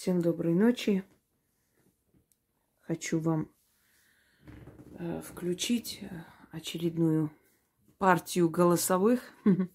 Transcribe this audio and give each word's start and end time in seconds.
Всем 0.00 0.22
доброй 0.22 0.54
ночи. 0.54 1.04
Хочу 2.80 3.20
вам 3.20 3.52
э, 4.98 5.20
включить 5.20 5.98
э, 6.00 6.24
очередную 6.52 7.30
партию 7.98 8.48
голосовых. 8.48 9.20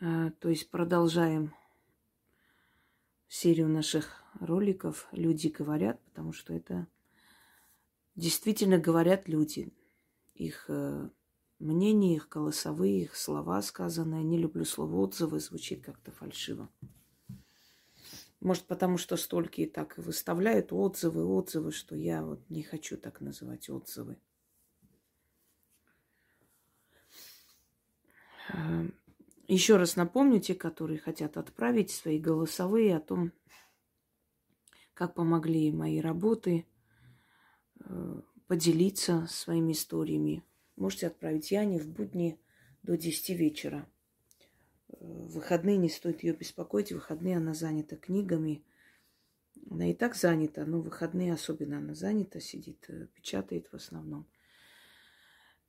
Э, 0.00 0.30
то 0.38 0.48
есть 0.48 0.70
продолжаем 0.70 1.52
серию 3.26 3.68
наших 3.68 4.22
роликов 4.38 5.08
«Люди 5.10 5.48
говорят», 5.48 6.00
потому 6.04 6.32
что 6.32 6.54
это 6.54 6.86
действительно 8.14 8.78
говорят 8.78 9.26
люди. 9.26 9.74
Их 10.34 10.70
мнение, 11.58 12.14
их 12.14 12.28
голосовые, 12.28 13.02
их 13.02 13.16
слова 13.16 13.60
сказанные. 13.60 14.22
Не 14.22 14.38
люблю 14.38 14.64
слово 14.64 14.94
отзывы, 15.00 15.40
звучит 15.40 15.82
как-то 15.82 16.12
фальшиво. 16.12 16.70
Может, 18.40 18.64
потому 18.64 18.98
что 18.98 19.16
столько 19.16 19.62
и 19.62 19.66
так 19.66 19.98
и 19.98 20.00
выставляют 20.00 20.72
отзывы, 20.72 21.24
отзывы, 21.24 21.72
что 21.72 21.96
я 21.96 22.24
вот 22.24 22.48
не 22.48 22.62
хочу 22.62 22.96
так 22.96 23.20
называть 23.20 23.68
отзывы. 23.68 24.16
Э, 28.52 28.88
Еще 29.48 29.76
раз 29.76 29.96
напомню, 29.96 30.40
те, 30.40 30.54
которые 30.54 30.98
хотят 30.98 31.36
отправить 31.36 31.90
свои 31.90 32.18
голосовые 32.18 32.96
о 32.96 33.00
том, 33.00 33.32
как 34.94 35.14
помогли 35.14 35.72
мои 35.72 36.00
работы, 36.00 36.66
э, 37.80 38.20
поделиться 38.46 39.26
своими 39.28 39.72
историями. 39.72 40.44
Можете 40.76 41.08
отправить 41.08 41.50
Яне 41.50 41.80
в 41.80 41.88
будни 41.88 42.38
до 42.82 42.96
10 42.96 43.34
вечера. 43.34 43.88
В 44.88 45.34
выходные 45.34 45.76
не 45.76 45.88
стоит 45.88 46.22
ее 46.22 46.34
беспокоить. 46.34 46.90
В 46.90 46.96
выходные 46.96 47.36
она 47.36 47.54
занята 47.54 47.96
книгами. 47.96 48.64
Она 49.70 49.90
и 49.90 49.94
так 49.94 50.14
занята, 50.14 50.64
но 50.64 50.80
в 50.80 50.84
выходные 50.84 51.32
особенно 51.32 51.78
она 51.78 51.94
занята, 51.94 52.40
сидит, 52.40 52.86
э, 52.88 53.06
печатает 53.14 53.68
в 53.70 53.74
основном. 53.74 54.26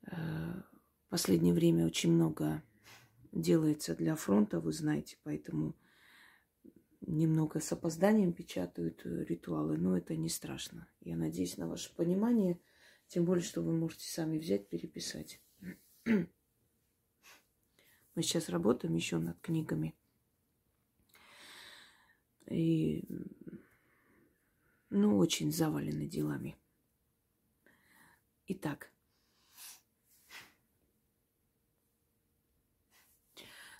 Э, 0.04 0.16
в 0.16 1.10
последнее 1.10 1.54
время 1.54 1.86
очень 1.86 2.14
много 2.14 2.64
делается 3.32 3.96
для 3.96 4.16
фронта, 4.16 4.60
вы 4.60 4.72
знаете, 4.72 5.18
поэтому 5.24 5.76
немного 7.02 7.60
с 7.60 7.72
опозданием 7.72 8.34
печатают 8.34 9.02
э, 9.06 9.26
ритуалы, 9.26 9.78
но 9.78 9.98
это 9.98 10.16
не 10.16 10.30
страшно. 10.30 10.88
Я 11.02 11.18
надеюсь 11.18 11.58
на 11.58 11.68
ваше 11.68 11.94
понимание, 11.96 12.60
тем 13.08 13.26
более, 13.26 13.44
что 13.44 13.62
вы 13.62 13.74
можете 13.74 14.10
сами 14.10 14.38
взять, 14.38 14.70
переписать. 14.70 15.42
Мы 18.20 18.24
сейчас 18.24 18.50
работаем 18.50 18.96
еще 18.96 19.18
над 19.18 19.40
книгами. 19.40 19.96
И, 22.48 23.08
ну, 24.90 25.18
очень 25.18 25.54
завалены 25.54 26.06
делами. 26.06 26.58
Итак, 28.48 28.92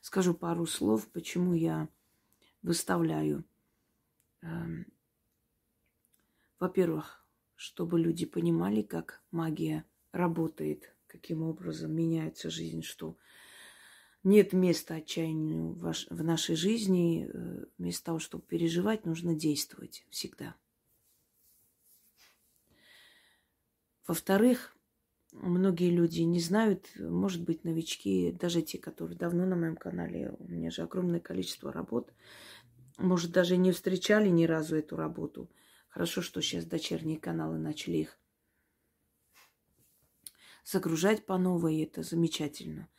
скажу 0.02 0.34
пару 0.34 0.66
слов, 0.66 1.12
почему 1.12 1.54
я 1.54 1.90
выставляю. 2.62 3.44
Эм, 4.40 4.86
во-первых, 6.60 7.28
чтобы 7.58 8.00
люди 8.00 8.26
понимали, 8.26 8.84
как 8.84 9.22
магия 9.32 9.84
работает, 10.14 10.96
каким 11.08 11.44
образом 11.44 11.92
меняется 11.92 12.50
жизнь, 12.50 12.84
что 12.84 13.18
нет 14.24 14.54
места 14.54 14.96
отчаянию 14.96 15.74
в, 15.74 16.24
нашей 16.24 16.56
жизни. 16.56 17.30
Э, 17.32 17.66
вместо 17.78 18.06
того, 18.06 18.20
чтобы 18.20 18.44
переживать, 18.44 19.06
нужно 19.06 19.34
действовать 19.34 20.06
всегда. 20.10 20.56
Во-вторых, 24.08 24.76
многие 25.32 25.92
люди 25.92 26.22
не 26.22 26.40
знают, 26.40 26.90
может 26.98 27.44
быть, 27.44 27.64
новички, 27.64 28.32
даже 28.32 28.62
те, 28.62 28.80
которые 28.80 29.18
давно 29.18 29.46
на 29.46 29.56
моем 29.56 29.76
канале, 29.76 30.36
у 30.40 30.48
меня 30.48 30.72
же 30.72 30.82
огромное 30.82 31.20
количество 31.20 31.72
работ, 31.72 32.12
может, 32.98 33.32
даже 33.32 33.56
не 33.56 33.72
встречали 33.72 34.30
ни 34.30 34.46
разу 34.46 34.76
эту 34.76 34.96
работу. 34.96 35.50
Хорошо, 35.88 36.22
что 36.22 36.42
сейчас 36.42 36.66
дочерние 36.66 37.20
каналы 37.20 37.58
начали 37.58 37.98
их 37.98 38.20
загружать 40.66 41.26
по 41.26 41.38
новой, 41.38 41.82
это 41.82 42.04
замечательно 42.04 42.90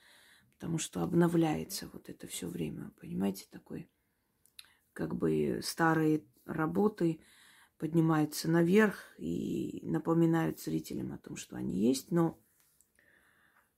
потому 0.60 0.76
что 0.76 1.02
обновляется 1.02 1.88
вот 1.90 2.10
это 2.10 2.26
все 2.26 2.46
время, 2.46 2.92
понимаете, 3.00 3.46
такой, 3.50 3.90
как 4.92 5.16
бы 5.16 5.60
старые 5.62 6.22
работы 6.44 7.18
поднимаются 7.78 8.46
наверх 8.46 8.98
и 9.16 9.80
напоминают 9.84 10.60
зрителям 10.60 11.14
о 11.14 11.18
том, 11.18 11.36
что 11.36 11.56
они 11.56 11.80
есть, 11.80 12.10
но 12.10 12.38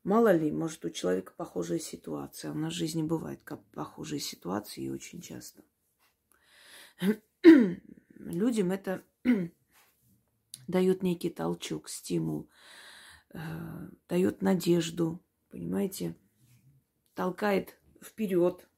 мало 0.02 0.34
ли, 0.34 0.50
может, 0.50 0.84
у 0.84 0.90
человека 0.90 1.34
похожая 1.36 1.78
ситуация. 1.78 2.50
У 2.50 2.54
нас 2.54 2.72
в 2.72 2.76
жизни 2.76 3.04
бывает 3.04 3.40
как 3.44 3.64
похожие 3.70 4.18
ситуации 4.18 4.88
очень 4.88 5.20
часто. 5.20 5.62
Людям 8.18 8.72
это 8.72 9.04
дает 10.66 11.04
некий 11.04 11.30
толчок, 11.30 11.88
стимул, 11.88 12.50
э, 13.32 13.38
дает 14.08 14.42
надежду, 14.42 15.24
понимаете? 15.48 16.16
Толкает 17.14 17.78
вперед 18.02 18.68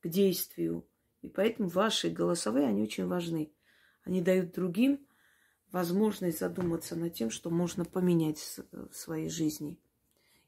к 0.00 0.08
действию. 0.08 0.86
И 1.22 1.28
поэтому 1.28 1.68
ваши 1.68 2.10
голосовые, 2.10 2.68
они 2.68 2.82
очень 2.82 3.06
важны. 3.06 3.52
Они 4.04 4.20
дают 4.20 4.52
другим 4.52 5.06
возможность 5.72 6.38
задуматься 6.38 6.94
над 6.96 7.14
тем, 7.14 7.30
что 7.30 7.50
можно 7.50 7.84
поменять 7.84 8.60
в 8.70 8.92
своей 8.92 9.28
жизни. 9.28 9.78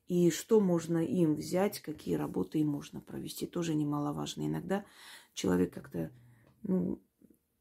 И 0.09 0.31
что 0.31 0.61
можно 0.61 0.99
им 1.05 1.35
взять, 1.35 1.81
какие 1.81 2.15
работы 2.15 2.61
им 2.61 2.69
можно 2.69 3.01
провести, 3.01 3.47
тоже 3.47 3.75
немаловажно. 3.75 4.47
Иногда 4.47 4.85
человек 5.35 5.73
как-то 5.75 6.13
ну, 6.63 7.03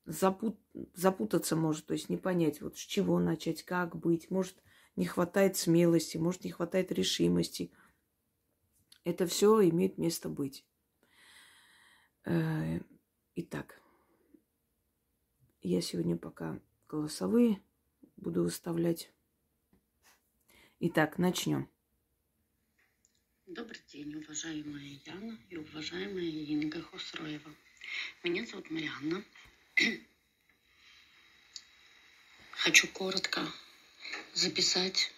запут, 0.05 0.55
запутаться 0.93 1.55
может, 1.55 1.87
то 1.87 1.93
есть 1.93 2.09
не 2.09 2.17
понять, 2.17 2.61
вот 2.61 2.77
с 2.77 2.81
чего 2.81 3.19
начать, 3.19 3.63
как 3.63 3.95
быть. 3.95 4.29
Может, 4.29 4.55
не 4.95 5.05
хватает 5.05 5.57
смелости, 5.57 6.17
может, 6.17 6.43
не 6.43 6.51
хватает 6.51 6.91
решимости– 6.91 7.71
это 9.05 9.27
все 9.27 9.61
имеет 9.69 9.97
место 9.97 10.27
быть. 10.27 10.65
Э, 12.25 12.79
итак, 13.35 13.79
я 15.61 15.79
сегодня 15.79 16.17
пока 16.17 16.59
голосовые 16.89 17.61
буду 18.17 18.43
выставлять. 18.43 19.11
Итак, 20.79 21.19
начнем. 21.19 21.69
Добрый 23.45 23.81
день, 23.87 24.15
уважаемая 24.15 24.99
Яна 25.05 25.37
и 25.49 25.57
уважаемая 25.57 26.25
Инга 26.25 26.81
Хусроева. 26.81 27.51
Меня 28.23 28.45
зовут 28.47 28.71
Марианна. 28.71 29.23
Хочу 32.51 32.87
коротко 32.87 33.41
записать 34.33 35.13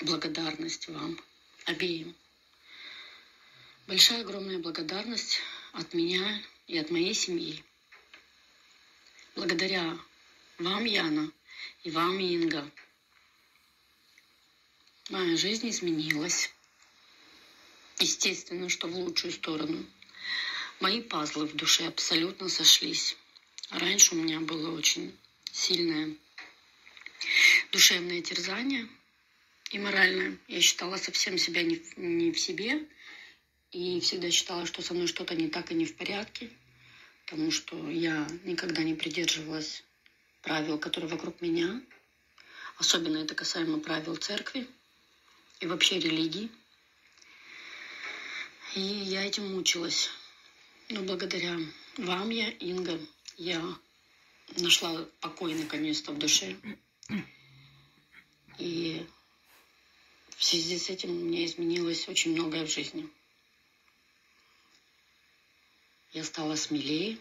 благодарность 0.00 0.88
вам 0.88 1.20
обеим 1.66 2.16
Большая 3.88 4.20
огромная 4.20 4.58
благодарность 4.58 5.40
от 5.72 5.94
меня 5.94 6.42
и 6.66 6.76
от 6.76 6.90
моей 6.90 7.14
семьи. 7.14 7.64
Благодаря 9.34 9.98
вам, 10.58 10.84
Яна, 10.84 11.32
и 11.84 11.90
вам, 11.90 12.18
Инга, 12.18 12.70
моя 15.08 15.38
жизнь 15.38 15.70
изменилась. 15.70 16.52
Естественно, 17.98 18.68
что 18.68 18.88
в 18.88 18.94
лучшую 18.94 19.32
сторону. 19.32 19.86
Мои 20.80 21.00
пазлы 21.00 21.46
в 21.46 21.56
душе 21.56 21.86
абсолютно 21.86 22.50
сошлись. 22.50 23.16
Раньше 23.70 24.14
у 24.14 24.18
меня 24.18 24.40
было 24.40 24.70
очень 24.76 25.16
сильное 25.50 26.14
душевное 27.72 28.20
терзание 28.20 28.86
и 29.70 29.78
моральное. 29.78 30.36
Я 30.46 30.60
считала 30.60 30.98
совсем 30.98 31.38
себя 31.38 31.62
не 31.62 31.82
не 31.96 32.32
в 32.32 32.38
себе, 32.38 32.86
и 33.72 34.00
всегда 34.00 34.30
считала, 34.30 34.66
что 34.66 34.82
со 34.82 34.94
мной 34.94 35.06
что-то 35.06 35.34
не 35.34 35.48
так 35.48 35.70
и 35.70 35.74
не 35.74 35.84
в 35.84 35.96
порядке, 35.96 36.50
потому 37.26 37.50
что 37.50 37.88
я 37.90 38.26
никогда 38.44 38.82
не 38.82 38.94
придерживалась 38.94 39.82
правил, 40.42 40.78
которые 40.78 41.10
вокруг 41.10 41.40
меня. 41.40 41.82
Особенно 42.78 43.18
это 43.18 43.34
касаемо 43.34 43.80
правил 43.80 44.16
церкви 44.16 44.66
и 45.60 45.66
вообще 45.66 45.98
религии. 45.98 46.50
И 48.74 48.80
я 48.80 49.24
этим 49.24 49.52
мучилась. 49.52 50.10
Но 50.88 51.02
благодаря 51.02 51.58
вам 51.96 52.30
я, 52.30 52.48
Инга, 52.50 52.98
я 53.36 53.62
нашла 54.56 55.04
покой 55.20 55.54
наконец-то 55.54 56.12
в 56.12 56.18
душе. 56.18 56.56
И 58.58 59.06
в 60.36 60.44
связи 60.44 60.78
с 60.78 60.88
этим 60.88 61.10
у 61.10 61.24
меня 61.24 61.44
изменилось 61.44 62.08
очень 62.08 62.32
многое 62.32 62.64
в 62.64 62.70
жизни. 62.70 63.08
Я 66.12 66.24
стала 66.24 66.56
смелее, 66.56 67.18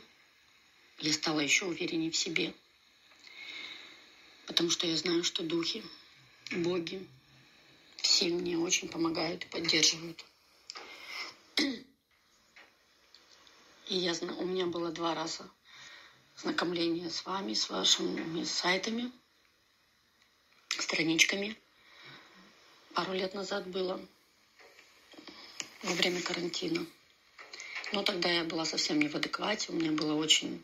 я 1.00 1.14
стала 1.14 1.40
еще 1.40 1.66
увереннее 1.66 2.12
в 2.12 2.18
себе. 2.18 2.54
Потому 4.46 4.70
что 4.70 4.88
я 4.88 4.96
знаю, 4.96 5.24
что 5.24 5.44
духи, 5.44 5.84
боги, 6.52 7.06
все 7.98 8.30
мне 8.30 8.58
очень 8.58 8.88
помогают 8.88 9.44
и 9.44 9.48
поддерживают. 9.48 10.24
И 13.88 13.96
я 13.96 14.14
знаю, 14.14 14.38
у 14.38 14.46
меня 14.46 14.66
было 14.66 14.92
два 14.92 15.16
раза 15.16 15.50
знакомление 16.38 17.10
с 17.10 17.26
вами, 17.26 17.54
с 17.54 17.70
вашими 17.70 18.44
сайтами, 18.44 19.12
страничками. 20.70 21.58
Пару 22.94 23.14
лет 23.14 23.34
назад 23.34 23.68
было, 23.68 24.00
во 25.84 25.94
время 25.94 26.22
карантина. 26.22 26.86
Но 27.94 28.04
тогда 28.04 28.30
я 28.30 28.44
была 28.44 28.66
совсем 28.66 29.00
не 29.00 29.08
в 29.08 29.16
адеквате, 29.16 29.72
у 29.72 29.76
меня 29.76 29.92
было 29.92 30.14
очень 30.14 30.64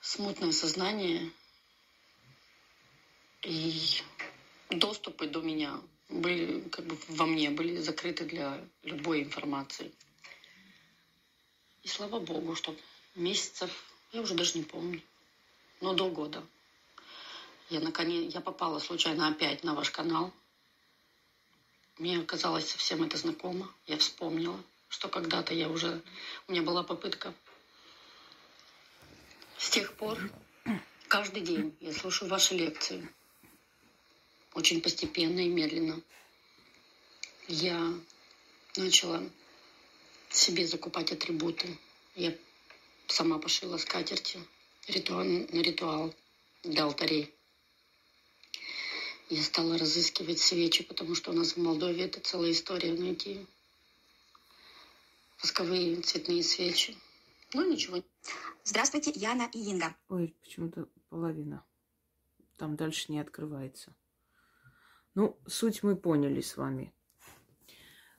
смутное 0.00 0.52
сознание, 0.52 1.30
и 3.42 4.02
доступы 4.68 5.26
до 5.26 5.40
меня 5.40 5.80
были 6.10 6.68
как 6.68 6.84
бы 6.84 6.98
во 7.08 7.26
мне 7.26 7.50
были 7.50 7.78
закрыты 7.78 8.24
для 8.24 8.62
любой 8.82 9.22
информации. 9.22 9.90
И 11.82 11.88
слава 11.88 12.20
богу, 12.20 12.54
что 12.56 12.76
месяцев, 13.14 13.70
я 14.12 14.20
уже 14.20 14.34
даже 14.34 14.58
не 14.58 14.64
помню, 14.64 15.00
но 15.80 15.94
до 15.94 16.10
года. 16.10 16.46
Я 17.70 17.80
наконец, 17.80 18.34
я 18.34 18.40
попала 18.40 18.80
случайно 18.80 19.28
опять 19.28 19.64
на 19.64 19.74
ваш 19.74 19.90
канал. 19.90 20.32
Мне 21.98 22.18
оказалось 22.18 22.68
совсем 22.68 23.02
это 23.02 23.16
знакомо. 23.16 23.72
Я 23.86 23.96
вспомнила, 23.96 24.62
что 24.90 25.08
когда-то 25.08 25.54
я 25.54 25.68
уже, 25.70 26.02
у 26.46 26.52
меня 26.52 26.62
была 26.62 26.82
попытка. 26.82 27.32
С 29.56 29.70
тех 29.70 29.94
пор 29.94 30.18
каждый 31.08 31.42
день 31.42 31.74
я 31.80 31.92
слушаю 31.92 32.28
ваши 32.28 32.54
лекции. 32.54 33.08
Очень 34.52 34.82
постепенно 34.82 35.40
и 35.40 35.48
медленно. 35.48 36.02
Я 37.46 37.94
начала 38.76 39.22
себе 40.28 40.66
закупать 40.66 41.12
атрибуты. 41.12 41.78
Я 42.16 42.36
сама 43.06 43.38
пошила 43.38 43.78
скатерти 43.78 44.40
ритуал, 44.88 45.24
на 45.24 45.62
ритуал 45.62 46.12
для 46.64 46.82
алтарей. 46.82 47.32
Я 49.28 49.42
стала 49.44 49.78
разыскивать 49.78 50.40
свечи, 50.40 50.82
потому 50.82 51.14
что 51.14 51.30
у 51.30 51.34
нас 51.34 51.52
в 51.52 51.58
Молдове 51.58 52.04
это 52.06 52.18
целая 52.18 52.50
история 52.50 52.92
найти 52.92 53.46
восковые 55.42 56.00
цветные 56.02 56.42
свечи. 56.42 56.96
Ну, 57.54 57.70
ничего. 57.70 58.02
Здравствуйте, 58.64 59.12
Яна 59.14 59.48
и 59.52 59.70
Инга. 59.70 59.96
Ой, 60.08 60.36
почему-то 60.40 60.88
половина. 61.08 61.64
Там 62.56 62.76
дальше 62.76 63.10
не 63.10 63.18
открывается. 63.18 63.94
Ну, 65.14 65.38
суть 65.46 65.82
мы 65.82 65.96
поняли 65.96 66.40
с 66.40 66.56
вами. 66.56 66.92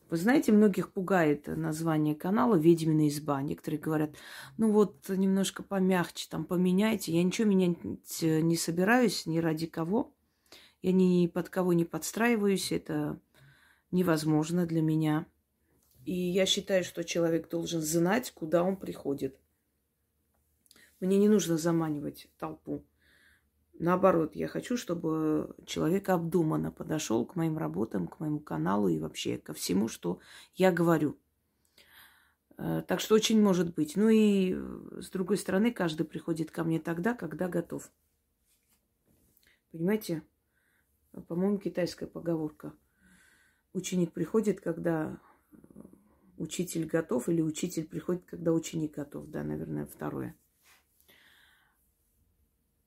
Вы 0.09 0.17
знаете, 0.17 0.51
многих 0.51 0.91
пугает 0.91 1.47
название 1.47 2.15
канала 2.15 2.55
«Ведьмина 2.55 3.07
изба». 3.07 3.41
Некоторые 3.41 3.79
говорят, 3.79 4.15
ну 4.57 4.69
вот, 4.69 5.07
немножко 5.07 5.63
помягче, 5.63 6.27
там, 6.29 6.43
поменяйте. 6.43 7.13
Я 7.13 7.23
ничего 7.23 7.47
менять 7.47 7.77
э, 8.21 8.41
не 8.41 8.57
собираюсь, 8.57 9.25
ни 9.25 9.37
ради 9.37 9.67
кого. 9.67 10.13
Я 10.81 10.91
ни 10.91 11.27
под 11.27 11.47
кого 11.47 11.71
не 11.71 11.85
подстраиваюсь, 11.85 12.73
это 12.73 13.21
невозможно 13.91 14.65
для 14.65 14.81
меня. 14.81 15.27
И 16.05 16.13
я 16.13 16.45
считаю, 16.45 16.83
что 16.83 17.03
человек 17.03 17.49
должен 17.49 17.81
знать, 17.81 18.31
куда 18.31 18.63
он 18.63 18.75
приходит. 18.75 19.39
Мне 20.99 21.17
не 21.17 21.29
нужно 21.29 21.57
заманивать 21.57 22.27
толпу. 22.37 22.83
Наоборот, 23.73 24.35
я 24.35 24.47
хочу, 24.47 24.77
чтобы 24.77 25.55
человек 25.65 26.09
обдуманно 26.09 26.71
подошел 26.71 27.25
к 27.25 27.35
моим 27.35 27.57
работам, 27.57 28.07
к 28.07 28.19
моему 28.19 28.39
каналу 28.39 28.87
и 28.87 28.99
вообще 28.99 29.37
ко 29.37 29.53
всему, 29.53 29.87
что 29.87 30.19
я 30.53 30.71
говорю. 30.71 31.17
Э, 32.57 32.83
так 32.87 32.99
что 32.99 33.15
очень 33.15 33.41
может 33.41 33.73
быть. 33.73 33.95
Ну 33.95 34.09
и 34.09 34.53
с 34.99 35.09
другой 35.09 35.37
стороны, 35.37 35.71
каждый 35.71 36.05
приходит 36.05 36.51
ко 36.51 36.63
мне 36.63 36.79
тогда, 36.79 37.15
когда 37.15 37.47
готов. 37.47 37.91
Понимаете? 39.71 40.21
По-моему, 41.27 41.57
китайская 41.57 42.05
поговорка. 42.05 42.73
Ученик 43.73 44.11
приходит, 44.11 44.61
когда 44.61 45.19
учитель 46.41 46.85
готов, 46.85 47.29
или 47.29 47.41
учитель 47.41 47.85
приходит, 47.85 48.25
когда 48.25 48.51
ученик 48.51 48.95
готов. 48.95 49.29
Да, 49.29 49.43
наверное, 49.43 49.85
второе. 49.85 50.35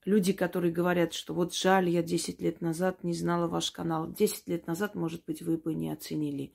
Люди, 0.05 0.33
которые 0.33 0.73
говорят, 0.73 1.15
что 1.15 1.33
вот 1.33 1.55
жаль, 1.55 1.89
я 1.89 2.03
10 2.03 2.41
лет 2.43 2.61
назад 2.61 3.05
не 3.05 3.15
знала 3.15 3.47
ваш 3.47 3.71
канал. 3.71 4.13
10 4.13 4.49
лет 4.49 4.67
назад, 4.67 4.95
может 4.95 5.25
быть, 5.25 5.41
вы 5.41 5.57
бы 5.57 5.73
не 5.73 5.91
оценили 5.91 6.53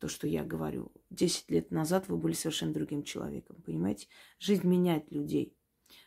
то, 0.00 0.08
что 0.08 0.26
я 0.26 0.42
говорю. 0.42 0.90
10 1.10 1.50
лет 1.50 1.70
назад 1.70 2.08
вы 2.08 2.16
были 2.16 2.32
совершенно 2.32 2.72
другим 2.72 3.04
человеком, 3.04 3.62
понимаете? 3.64 4.08
Жизнь 4.40 4.66
меняет 4.66 5.12
людей. 5.12 5.54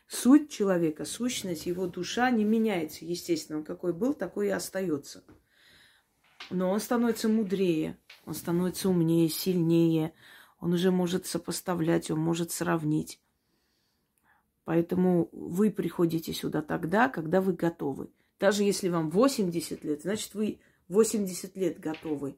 Суть 0.08 0.50
человека, 0.50 1.04
сущность, 1.04 1.66
его 1.66 1.86
душа 1.86 2.30
не 2.30 2.44
меняется, 2.44 3.04
естественно. 3.04 3.58
Он 3.58 3.64
какой 3.64 3.94
был, 3.94 4.12
такой 4.12 4.48
и 4.48 4.50
остается. 4.50 5.24
Но 6.54 6.70
он 6.70 6.78
становится 6.78 7.28
мудрее, 7.28 7.98
он 8.24 8.34
становится 8.34 8.88
умнее, 8.88 9.28
сильнее, 9.28 10.14
он 10.60 10.72
уже 10.72 10.92
может 10.92 11.26
сопоставлять, 11.26 12.12
он 12.12 12.20
может 12.20 12.52
сравнить. 12.52 13.20
Поэтому 14.62 15.28
вы 15.32 15.72
приходите 15.72 16.32
сюда 16.32 16.62
тогда, 16.62 17.08
когда 17.08 17.40
вы 17.40 17.54
готовы. 17.54 18.08
Даже 18.38 18.62
если 18.62 18.88
вам 18.88 19.10
80 19.10 19.82
лет, 19.82 20.02
значит, 20.02 20.34
вы 20.34 20.60
80 20.86 21.56
лет 21.56 21.80
готовы 21.80 22.36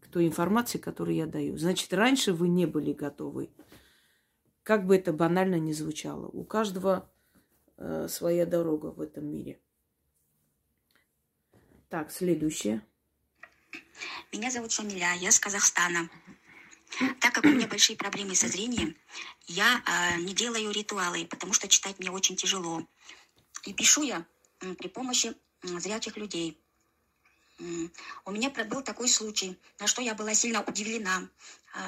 к 0.00 0.08
той 0.08 0.26
информации, 0.26 0.78
которую 0.78 1.14
я 1.14 1.26
даю. 1.26 1.56
Значит, 1.56 1.92
раньше 1.92 2.32
вы 2.32 2.48
не 2.48 2.66
были 2.66 2.92
готовы. 2.92 3.50
Как 4.64 4.84
бы 4.84 4.96
это 4.96 5.12
банально 5.12 5.60
ни 5.60 5.70
звучало. 5.70 6.26
У 6.26 6.42
каждого 6.42 7.08
э, 7.76 8.08
своя 8.08 8.44
дорога 8.44 8.86
в 8.86 9.00
этом 9.00 9.24
мире. 9.30 9.60
Так, 11.88 12.10
следующее. 12.10 12.82
Меня 14.32 14.50
зовут 14.50 14.72
Шамиля, 14.72 15.14
я 15.14 15.30
с 15.30 15.38
Казахстана. 15.38 16.08
Так 17.20 17.34
как 17.34 17.44
у 17.44 17.48
меня 17.48 17.66
большие 17.66 17.96
проблемы 17.96 18.34
со 18.34 18.48
зрением, 18.48 18.96
я 19.46 19.82
э, 19.86 20.20
не 20.20 20.32
делаю 20.34 20.70
ритуалы, 20.70 21.26
потому 21.26 21.52
что 21.52 21.68
читать 21.68 21.98
мне 21.98 22.10
очень 22.10 22.36
тяжело. 22.36 22.86
И 23.64 23.72
пишу 23.72 24.02
я 24.02 24.24
э, 24.60 24.74
при 24.74 24.88
помощи 24.88 25.34
э, 25.62 25.78
зрячих 25.78 26.16
людей. 26.16 26.58
У 28.26 28.30
меня 28.30 28.50
был 28.50 28.82
такой 28.82 29.08
случай, 29.08 29.58
на 29.80 29.86
что 29.86 30.02
я 30.02 30.14
была 30.14 30.34
сильно 30.34 30.62
удивлена. 30.62 31.28
Э, 31.74 31.78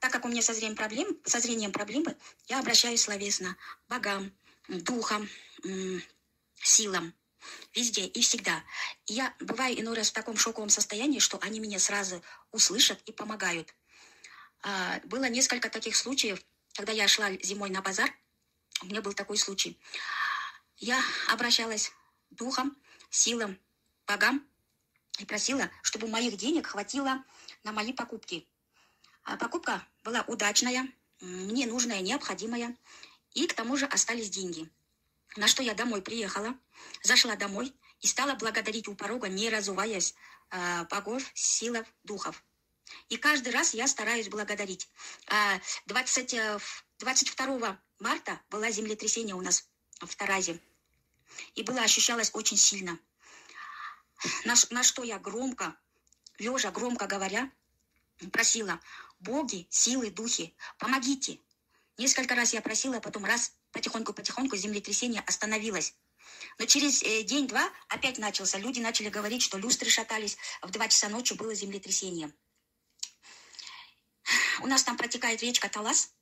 так 0.00 0.12
как 0.12 0.24
у 0.24 0.28
меня 0.28 0.42
со 0.42 0.52
зрением, 0.52 0.76
проблем, 0.76 1.16
со 1.24 1.40
зрением 1.40 1.72
проблемы, 1.72 2.16
я 2.48 2.58
обращаюсь 2.58 3.02
словесно 3.02 3.56
богам, 3.88 4.32
духам, 4.68 5.28
силам 6.62 7.14
везде 7.74 8.06
и 8.06 8.20
всегда. 8.22 8.62
Я 9.06 9.34
бываю 9.40 9.78
иной 9.80 9.96
раз 9.96 10.10
в 10.10 10.12
таком 10.12 10.36
шоковом 10.36 10.68
состоянии, 10.68 11.18
что 11.18 11.38
они 11.42 11.60
меня 11.60 11.78
сразу 11.78 12.22
услышат 12.52 13.00
и 13.06 13.12
помогают. 13.12 13.74
А, 14.62 15.00
было 15.04 15.28
несколько 15.28 15.68
таких 15.68 15.96
случаев, 15.96 16.40
когда 16.74 16.92
я 16.92 17.08
шла 17.08 17.30
зимой 17.42 17.70
на 17.70 17.82
базар, 17.82 18.12
у 18.82 18.86
меня 18.86 19.00
был 19.02 19.12
такой 19.12 19.36
случай. 19.36 19.78
Я 20.76 21.00
обращалась 21.28 21.92
духом, 22.30 22.76
силам, 23.10 23.58
богам 24.06 24.46
и 25.18 25.24
просила, 25.24 25.70
чтобы 25.82 26.08
моих 26.08 26.36
денег 26.36 26.66
хватило 26.66 27.22
на 27.62 27.72
мои 27.72 27.92
покупки. 27.92 28.48
А 29.22 29.36
покупка 29.36 29.86
была 30.02 30.22
удачная, 30.22 30.88
мне 31.20 31.66
нужная, 31.66 32.00
необходимая, 32.00 32.76
и 33.32 33.46
к 33.46 33.54
тому 33.54 33.76
же 33.76 33.86
остались 33.86 34.30
деньги. 34.30 34.70
На 35.36 35.48
что 35.48 35.62
я 35.62 35.74
домой 35.74 36.00
приехала, 36.02 36.56
зашла 37.02 37.36
домой 37.36 37.74
и 38.00 38.06
стала 38.06 38.34
благодарить 38.34 38.88
у 38.88 38.94
порога, 38.94 39.28
не 39.28 39.50
разуваясь, 39.50 40.14
а, 40.50 40.84
богов, 40.84 41.22
силов, 41.34 41.86
духов. 42.04 42.44
И 43.08 43.16
каждый 43.16 43.52
раз 43.52 43.74
я 43.74 43.88
стараюсь 43.88 44.28
благодарить. 44.28 44.88
20, 45.86 46.36
22 46.98 47.68
э, 47.68 47.76
марта 47.98 48.40
было 48.50 48.70
землетрясение 48.70 49.34
у 49.34 49.40
нас 49.40 49.68
в 50.00 50.14
Таразе. 50.14 50.60
И 51.54 51.62
было 51.62 51.80
ощущалось 51.80 52.30
очень 52.34 52.56
сильно. 52.56 52.98
На, 54.44 54.54
на 54.70 54.82
что 54.82 55.02
я 55.02 55.18
громко, 55.18 55.76
лежа, 56.38 56.70
громко 56.70 57.06
говоря, 57.06 57.50
просила, 58.32 58.80
боги, 59.18 59.66
силы, 59.70 60.10
духи, 60.10 60.54
помогите. 60.78 61.40
Несколько 61.98 62.34
раз 62.34 62.52
я 62.52 62.60
просила, 62.60 63.00
потом 63.00 63.24
раз, 63.24 63.52
потихоньку-потихоньку 63.74 64.56
землетрясение 64.56 65.22
остановилось. 65.26 65.94
Но 66.58 66.64
через 66.66 67.02
э, 67.02 67.22
день-два 67.24 67.68
опять 67.88 68.18
начался. 68.18 68.58
Люди 68.58 68.80
начали 68.80 69.08
говорить, 69.08 69.42
что 69.42 69.58
люстры 69.58 69.90
шатались. 69.90 70.38
В 70.62 70.70
два 70.70 70.88
часа 70.88 71.08
ночи 71.08 71.34
было 71.34 71.54
землетрясение. 71.54 72.32
У 74.62 74.66
нас 74.66 74.82
там 74.84 74.96
протекает 74.96 75.42
речка 75.42 75.68
Талас. 75.68 76.14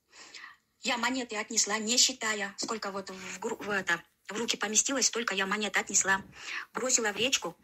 Я 0.80 0.97
монеты 0.97 1.37
отнесла, 1.37 1.78
не 1.78 1.97
считая, 1.97 2.54
сколько 2.56 2.90
вот 2.90 3.11
в, 3.11 3.38
в 3.40 3.71
это, 3.71 4.02
в 4.28 4.37
руки 4.37 4.56
поместилось, 4.56 5.06
столько 5.06 5.35
я 5.35 5.47
монет 5.47 5.76
отнесла. 5.76 6.25
Бросила 6.73 7.12
в 7.12 7.16
речку 7.16 7.56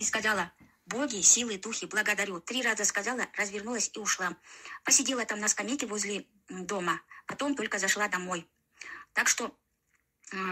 и 0.00 0.04
сказала, 0.04 0.52
боги, 0.86 1.20
силы, 1.20 1.58
духи, 1.58 1.86
благодарю. 1.86 2.40
Три 2.40 2.62
раза 2.62 2.84
сказала, 2.84 3.28
развернулась 3.34 3.90
и 3.94 3.98
ушла. 3.98 4.36
Посидела 4.82 5.24
там 5.24 5.38
на 5.38 5.48
скамейке 5.48 5.86
возле 5.86 6.26
дома, 6.48 7.00
потом 7.26 7.54
только 7.54 7.78
зашла 7.78 8.08
домой. 8.08 8.48
Так 9.14 9.28
что 9.28 9.56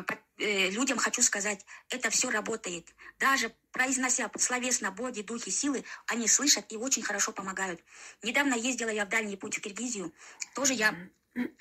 по- 0.07 0.19
э, 0.39 0.71
людям 0.71 0.99
хочу 0.99 1.23
сказать, 1.23 1.65
это 1.89 2.11
все 2.11 2.31
работает. 2.31 2.95
Даже 3.19 3.55
произнося 3.73 4.31
словесно 4.39 4.91
боги, 4.91 5.23
духи, 5.23 5.51
силы, 5.51 5.85
они 6.07 6.29
слышат 6.29 6.65
и 6.71 6.77
очень 6.77 7.03
хорошо 7.03 7.33
помогают. 7.33 7.83
Недавно 8.23 8.55
ездила 8.55 8.91
я 8.91 9.05
в 9.05 9.09
дальний 9.09 9.37
путь 9.37 9.59
в 9.59 9.61
Киргизию. 9.61 10.13
Тоже 10.55 10.75
я 10.75 10.95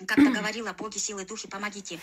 как-то 0.06 0.30
говорила, 0.30 0.74
боги, 0.74 0.98
силы, 0.98 1.26
духи, 1.26 1.48
помогите. 1.48 2.00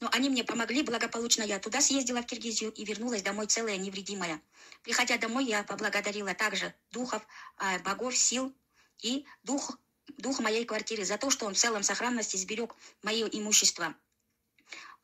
Но 0.00 0.08
они 0.12 0.28
мне 0.28 0.44
помогли, 0.44 0.82
благополучно 0.82 1.42
я 1.42 1.58
туда 1.58 1.80
съездила 1.80 2.20
в 2.20 2.26
Киргизию 2.26 2.72
и 2.72 2.84
вернулась 2.84 3.22
домой 3.22 3.46
целая, 3.46 3.76
невредимая. 3.76 4.42
Приходя 4.82 5.16
домой, 5.16 5.44
я 5.44 5.62
поблагодарила 5.62 6.34
также 6.34 6.74
духов, 6.90 7.22
а, 7.56 7.78
богов, 7.78 8.16
сил 8.16 8.54
и 9.00 9.24
дух, 9.44 9.78
дух 10.18 10.40
моей 10.40 10.64
квартиры 10.64 11.04
за 11.04 11.18
то, 11.18 11.30
что 11.30 11.46
он 11.46 11.54
в 11.54 11.58
целом 11.58 11.82
сохранности 11.82 12.36
сберег 12.36 12.74
мое 13.02 13.26
имущество. 13.26 13.94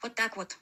Вот 0.02 0.14
так 0.14 0.36
вот. 0.36 0.58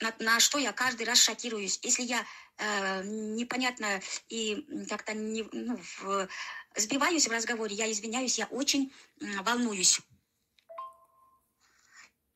На, 0.00 0.14
на 0.20 0.38
что 0.40 0.58
я 0.58 0.72
каждый 0.72 1.06
раз 1.06 1.18
шокируюсь. 1.18 1.80
Если 1.82 2.02
я 2.02 2.24
э, 2.56 3.02
непонятно 3.04 4.00
и 4.28 4.86
как-то 4.88 5.12
не, 5.12 5.44
ну, 5.52 5.76
в- 6.00 6.28
сбиваюсь 6.76 7.26
в 7.26 7.32
разговоре, 7.32 7.74
я 7.74 7.90
извиняюсь, 7.90 8.38
я 8.38 8.46
очень 8.46 8.92
м, 9.20 9.42
волнуюсь. 9.42 10.00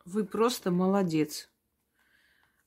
Вы 0.05 0.25
просто 0.25 0.73
молодец. 0.73 1.49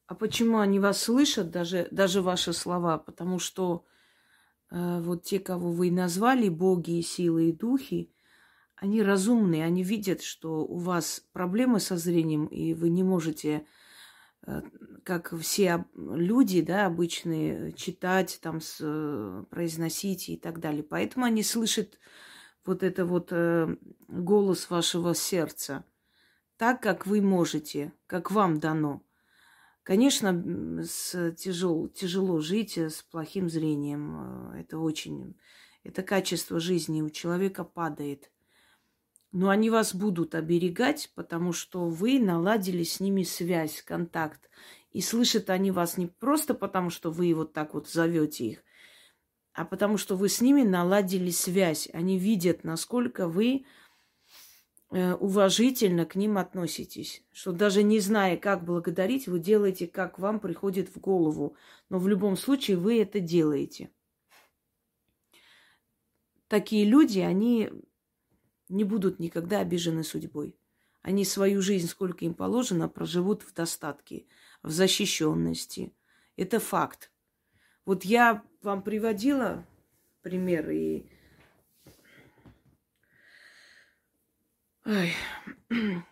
А 0.08 0.15
почему 0.15 0.60
они 0.60 0.80
вас 0.80 1.01
слышат, 1.01 1.50
даже, 1.51 1.88
даже 1.92 2.22
ваши 2.22 2.54
слова? 2.54 2.98
Потому 2.98 3.39
что 3.39 3.86
э, 4.72 5.01
вот 5.01 5.24
те, 5.24 5.39
кого 5.39 5.72
вы 5.72 5.92
назвали, 5.92 6.48
боги, 6.48 7.01
силы 7.01 7.50
и 7.50 7.51
духи, 7.51 8.14
они 8.75 9.01
разумные, 9.01 9.65
они 9.65 9.84
видят, 9.84 10.22
что 10.22 10.65
у 10.65 10.77
вас 10.77 11.24
проблемы 11.32 11.79
со 11.79 11.98
зрением, 11.98 12.46
и 12.48 12.74
вы 12.74 12.89
не 12.89 13.03
можете, 13.03 13.65
э, 14.46 14.62
как 15.03 15.34
все 15.39 15.86
люди, 15.96 16.62
да, 16.62 16.86
обычные, 16.86 17.72
читать, 17.74 18.39
там, 18.41 18.60
произносить 19.50 20.29
и 20.29 20.38
так 20.38 20.60
далее. 20.60 20.84
Поэтому 20.84 21.25
они 21.25 21.44
слышат 21.44 21.98
вот 22.65 22.84
это 22.84 23.05
вот 23.05 23.29
э, 23.32 23.75
голос 24.08 24.70
вашего 24.70 25.13
сердца 25.15 25.86
так, 26.58 26.82
как 26.82 27.05
вы 27.05 27.22
можете, 27.22 27.94
как 28.08 28.32
вам 28.32 28.60
дано. 28.60 29.03
Конечно, 29.84 30.84
с 30.84 31.32
тяжел, 31.34 31.88
тяжело 31.89 32.39
жить 32.39 32.77
э, 32.77 32.89
с 32.89 33.03
плохим 33.03 33.50
зрением. 33.50 34.51
Это 34.51 34.79
очень... 34.79 35.38
Это 35.84 36.01
качество 36.01 36.60
жизни 36.60 37.03
у 37.03 37.12
человека 37.12 37.63
падает. 37.63 38.32
Но 39.36 39.50
они 39.50 39.70
вас 39.70 39.94
будут 39.94 40.34
оберегать, 40.34 41.12
потому 41.13 41.51
что 41.51 41.89
вы 41.89 42.22
наладили 42.22 42.84
с 42.84 43.01
ними 43.01 43.24
связь, 43.24 43.82
контакт. 43.82 44.50
И 44.92 45.01
слышат 45.01 45.50
они 45.50 45.72
вас 45.72 45.98
не 45.98 46.08
просто 46.08 46.54
потому, 46.54 46.89
что 46.89 47.12
вы 47.12 47.34
вот 47.34 47.51
так 47.51 47.74
вот 47.74 47.89
зовете 47.89 48.46
их, 48.46 48.63
а 49.51 49.65
потому 49.65 49.98
что 49.98 50.15
вы 50.15 50.30
с 50.30 50.39
ними 50.39 50.62
наладили 50.62 51.32
связь. 51.32 51.89
Они 51.92 52.18
видят, 52.18 52.63
насколько 52.63 53.27
вы 53.27 53.65
э, 54.92 55.13
уважительно 55.15 56.06
к 56.06 56.15
ним 56.15 56.38
относитесь. 56.38 57.22
Что 57.34 57.51
даже 57.51 57.84
не 57.84 58.00
зная, 58.00 58.38
как 58.38 58.63
благодарить, 58.63 59.27
вы 59.27 59.39
делаете, 59.39 59.86
как 59.86 60.18
вам 60.18 60.39
приходит 60.39 60.96
в 60.96 61.01
голову. 61.01 61.58
Но 61.89 62.00
в 62.00 62.08
любом 62.08 62.38
случае 62.38 62.77
вы 62.77 63.01
это 63.01 63.20
делаете. 63.20 63.92
Такие 66.48 66.86
люди, 66.86 67.20
они 67.20 67.70
не 68.75 68.84
будут 68.84 69.20
никогда 69.20 69.60
обижены 69.60 70.03
судьбой. 70.03 70.55
Они 71.01 71.24
свою 71.24 71.62
жизнь, 71.62 71.88
сколько 71.88 72.25
им 72.25 72.34
положено, 72.34 72.89
проживут 72.89 73.44
в 73.44 73.53
достатке, 73.53 74.25
в 74.63 74.72
защищенности. 74.72 75.94
Это 76.36 76.60
факт. 76.60 77.12
Вот 77.86 78.03
я 78.03 78.44
вам 78.62 78.82
приводила 78.82 79.65
пример 80.22 80.70
и 80.70 81.05
Ай, 84.88 85.13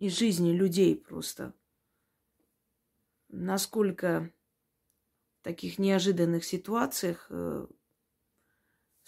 из 0.00 0.18
жизни 0.18 0.52
людей 0.52 0.96
просто. 0.96 1.54
Насколько 3.28 4.32
в 5.40 5.44
таких 5.44 5.78
неожиданных 5.78 6.44
ситуациях 6.44 7.26
э, 7.30 7.66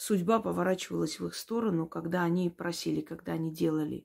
судьба 0.03 0.41
поворачивалась 0.41 1.21
в 1.21 1.27
их 1.27 1.37
сторону, 1.37 1.87
когда 1.87 2.25
они 2.25 2.51
просили, 2.51 3.01
когда 3.03 3.35
они 3.35 3.53
делали. 3.53 4.05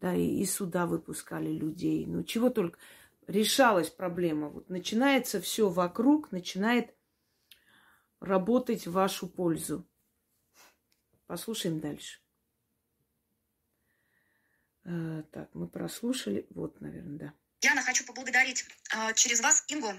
Да, 0.00 0.14
и 0.14 0.40
из 0.40 0.54
суда 0.54 0.86
выпускали 0.86 1.50
людей. 1.50 2.06
Ну, 2.06 2.22
чего 2.22 2.48
только 2.48 2.78
решалась 3.26 3.90
проблема. 3.90 4.48
Вот 4.48 4.70
начинается 4.70 5.40
все 5.40 5.68
вокруг, 5.68 6.32
начинает 6.32 6.94
работать 8.20 8.86
в 8.86 8.92
вашу 8.92 9.26
пользу. 9.28 9.86
Послушаем 11.26 11.80
дальше. 11.80 12.20
Э, 14.84 15.22
так, 15.32 15.54
мы 15.54 15.68
прослушали. 15.68 16.46
Вот, 16.50 16.80
наверное, 16.80 17.18
да. 17.18 17.34
Яна, 17.66 17.82
хочу 17.82 18.04
поблагодарить 18.04 18.64
э, 18.90 19.12
через 19.14 19.40
вас 19.40 19.64
Ингу, 19.66 19.92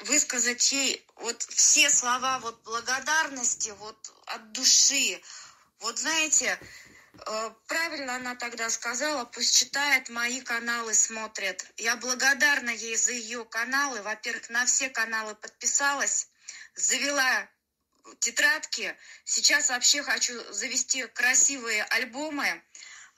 высказать 0.00 0.70
ей 0.70 1.02
вот 1.16 1.42
все 1.42 1.88
слова 1.88 2.38
вот 2.40 2.62
благодарности 2.62 3.70
вот 3.78 4.12
от 4.26 4.52
души. 4.52 5.18
Вот 5.78 5.98
знаете, 5.98 6.58
э, 7.26 7.50
правильно 7.68 8.16
она 8.16 8.34
тогда 8.34 8.68
сказала, 8.68 9.24
пусть 9.24 9.56
читает 9.56 10.10
мои 10.10 10.42
каналы, 10.42 10.92
смотрит. 10.92 11.64
Я 11.78 11.96
благодарна 11.96 12.68
ей 12.68 12.96
за 12.96 13.12
ее 13.12 13.46
каналы. 13.46 14.02
Во-первых, 14.02 14.50
на 14.50 14.66
все 14.66 14.90
каналы 14.90 15.34
подписалась, 15.34 16.28
завела 16.74 17.48
тетрадки. 18.18 18.94
Сейчас 19.24 19.70
вообще 19.70 20.02
хочу 20.02 20.34
завести 20.52 21.06
красивые 21.06 21.82
альбомы 21.84 22.62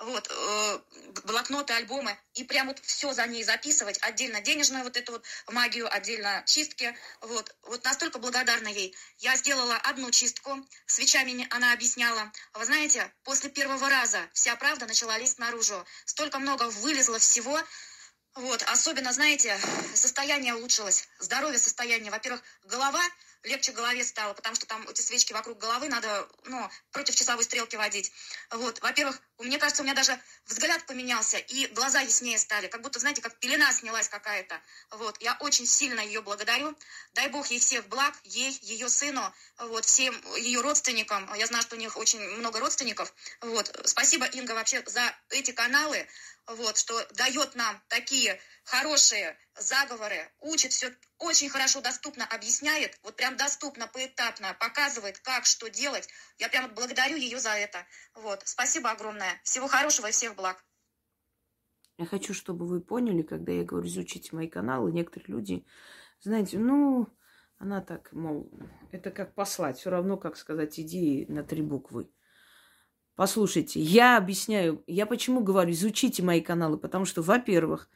вот, 0.02 0.28
э, 0.30 0.78
блокноты, 1.24 1.72
альбомы, 1.74 2.18
и 2.34 2.44
прям 2.44 2.68
вот 2.68 2.78
все 2.80 3.12
за 3.12 3.26
ней 3.26 3.44
записывать, 3.44 3.98
отдельно 4.02 4.40
денежную 4.40 4.84
вот 4.84 4.96
эту 4.96 5.12
вот 5.12 5.24
магию, 5.48 5.92
отдельно 5.92 6.42
чистки, 6.46 6.96
вот, 7.20 7.54
вот 7.62 7.84
настолько 7.84 8.18
благодарна 8.18 8.68
ей. 8.68 8.94
Я 9.18 9.36
сделала 9.36 9.76
одну 9.76 10.10
чистку, 10.10 10.66
свечами 10.86 11.46
она 11.50 11.72
объясняла. 11.72 12.32
Вы 12.54 12.64
знаете, 12.64 13.12
после 13.24 13.50
первого 13.50 13.88
раза 13.88 14.28
вся 14.32 14.56
правда 14.56 14.86
начала 14.86 15.16
лезть 15.18 15.38
наружу. 15.38 15.84
Столько 16.04 16.38
много 16.38 16.68
вылезло 16.68 17.18
всего, 17.18 17.58
вот, 18.34 18.62
особенно, 18.62 19.12
знаете, 19.12 19.58
состояние 19.94 20.54
улучшилось, 20.54 21.06
здоровье, 21.18 21.58
состояние. 21.58 22.10
Во-первых, 22.10 22.42
голова, 22.64 23.02
легче 23.44 23.72
голове 23.72 24.04
стало, 24.04 24.34
потому 24.34 24.54
что 24.54 24.66
там 24.66 24.86
эти 24.88 25.00
свечки 25.00 25.32
вокруг 25.32 25.58
головы 25.58 25.88
надо, 25.88 26.28
ну, 26.44 26.70
против 26.90 27.14
часовой 27.14 27.44
стрелки 27.44 27.76
водить. 27.76 28.12
Вот, 28.50 28.80
во-первых, 28.80 29.20
мне 29.38 29.58
кажется, 29.58 29.82
у 29.82 29.84
меня 29.84 29.94
даже 29.94 30.18
взгляд 30.46 30.84
поменялся, 30.86 31.38
и 31.38 31.66
глаза 31.68 32.00
яснее 32.00 32.38
стали, 32.38 32.68
как 32.68 32.82
будто, 32.82 33.00
знаете, 33.00 33.20
как 33.20 33.38
пелена 33.38 33.72
снялась 33.72 34.08
какая-то. 34.08 34.60
Вот, 34.90 35.20
я 35.20 35.36
очень 35.40 35.66
сильно 35.66 36.00
ее 36.00 36.22
благодарю. 36.22 36.76
Дай 37.14 37.28
бог 37.28 37.46
ей 37.48 37.58
всех 37.58 37.86
благ, 37.88 38.14
ей, 38.24 38.58
ее 38.62 38.88
сыну, 38.88 39.32
вот, 39.58 39.84
всем 39.84 40.14
ее 40.36 40.60
родственникам. 40.60 41.32
Я 41.34 41.46
знаю, 41.46 41.62
что 41.62 41.76
у 41.76 41.78
них 41.78 41.96
очень 41.96 42.20
много 42.20 42.60
родственников. 42.60 43.12
Вот, 43.40 43.70
спасибо, 43.84 44.26
Инга, 44.26 44.52
вообще 44.52 44.82
за 44.86 45.14
эти 45.30 45.50
каналы, 45.50 46.06
вот, 46.46 46.76
что 46.76 46.94
дает 47.14 47.54
нам 47.54 47.80
такие 47.88 48.38
хорошие 48.64 49.36
заговоры, 49.56 50.30
учит 50.40 50.72
все 50.72 50.90
очень 51.18 51.48
хорошо, 51.48 51.80
доступно 51.80 52.24
объясняет, 52.26 52.98
вот 53.02 53.16
прям 53.16 53.36
доступно, 53.36 53.86
поэтапно, 53.86 54.54
показывает, 54.58 55.18
как, 55.20 55.46
что 55.46 55.70
делать. 55.70 56.08
Я 56.38 56.48
прям 56.48 56.74
благодарю 56.74 57.16
ее 57.16 57.38
за 57.38 57.50
это. 57.50 57.86
Вот, 58.14 58.42
спасибо 58.44 58.90
огромное. 58.90 59.40
Всего 59.44 59.68
хорошего 59.68 60.08
и 60.08 60.12
всех 60.12 60.34
благ. 60.34 60.64
Я 61.98 62.06
хочу, 62.06 62.34
чтобы 62.34 62.66
вы 62.66 62.80
поняли, 62.80 63.22
когда 63.22 63.52
я 63.52 63.64
говорю, 63.64 63.86
изучите 63.86 64.34
мои 64.34 64.48
каналы, 64.48 64.92
некоторые 64.92 65.28
люди, 65.28 65.66
знаете, 66.20 66.58
ну, 66.58 67.06
она 67.58 67.80
так, 67.80 68.12
мол, 68.12 68.50
это 68.90 69.10
как 69.10 69.34
послать, 69.34 69.78
все 69.78 69.90
равно, 69.90 70.16
как 70.16 70.36
сказать, 70.36 70.80
иди 70.80 71.26
на 71.28 71.44
три 71.44 71.62
буквы. 71.62 72.10
Послушайте, 73.14 73.80
я 73.80 74.16
объясняю, 74.16 74.82
я 74.86 75.06
почему 75.06 75.40
говорю, 75.40 75.72
изучите 75.72 76.22
мои 76.22 76.40
каналы, 76.40 76.78
потому 76.78 77.04
что, 77.04 77.20
во-первых, 77.22 77.88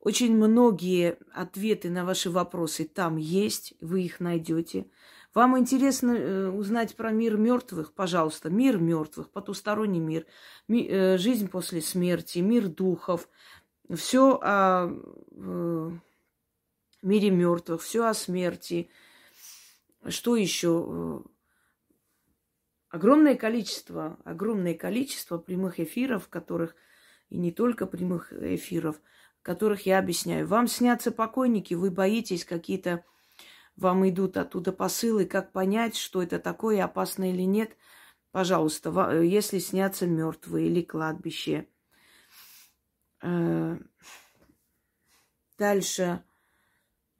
очень 0.00 0.36
многие 0.36 1.18
ответы 1.32 1.88
на 1.88 2.04
ваши 2.04 2.30
вопросы 2.30 2.84
там 2.84 3.16
есть, 3.16 3.74
вы 3.80 4.02
их 4.02 4.20
найдете. 4.20 4.86
Вам 5.34 5.58
интересно 5.58 6.12
э, 6.12 6.48
узнать 6.48 6.96
про 6.96 7.10
мир 7.10 7.36
мертвых? 7.36 7.92
Пожалуйста, 7.92 8.48
мир 8.50 8.78
мертвых, 8.78 9.30
потусторонний 9.30 10.00
мир, 10.00 10.26
ми, 10.66 10.86
э, 10.88 11.18
жизнь 11.18 11.48
после 11.48 11.80
смерти, 11.82 12.38
мир 12.38 12.68
духов, 12.68 13.28
все 13.94 14.38
о 14.42 14.90
э, 15.32 15.90
мире 17.02 17.30
мертвых, 17.30 17.82
все 17.82 18.06
о 18.06 18.14
смерти. 18.14 18.88
Что 20.08 20.36
еще? 20.36 21.22
Огромное 22.88 23.34
количество, 23.34 24.18
огромное 24.24 24.74
количество 24.74 25.38
прямых 25.38 25.80
эфиров, 25.80 26.28
которых 26.28 26.76
и 27.28 27.38
не 27.38 27.52
только 27.52 27.86
прямых 27.86 28.32
эфиров, 28.32 29.00
которых 29.42 29.86
я 29.86 29.98
объясняю. 29.98 30.46
Вам 30.46 30.68
снятся 30.68 31.10
покойники, 31.10 31.74
вы 31.74 31.90
боитесь 31.90 32.44
какие-то 32.44 33.04
вам 33.76 34.08
идут 34.08 34.38
оттуда 34.38 34.72
посылы, 34.72 35.26
как 35.26 35.52
понять, 35.52 35.96
что 35.96 36.22
это 36.22 36.38
такое, 36.38 36.82
опасно 36.82 37.30
или 37.30 37.42
нет. 37.42 37.76
Пожалуйста, 38.32 39.20
если 39.20 39.58
снятся 39.58 40.06
мертвые 40.06 40.68
или 40.68 40.82
кладбище. 40.82 41.68
Э, 43.22 43.76
дальше. 45.58 46.24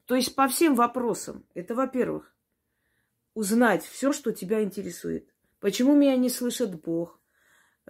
То 0.06 0.14
есть 0.14 0.34
по 0.34 0.48
всем 0.48 0.74
вопросам. 0.74 1.44
Это, 1.54 1.74
во-первых, 1.74 2.34
узнать 3.34 3.84
все, 3.84 4.12
что 4.12 4.32
тебя 4.32 4.62
интересует. 4.62 5.35
Почему 5.66 5.96
меня 5.96 6.14
не 6.14 6.28
слышит 6.28 6.80
Бог? 6.80 7.18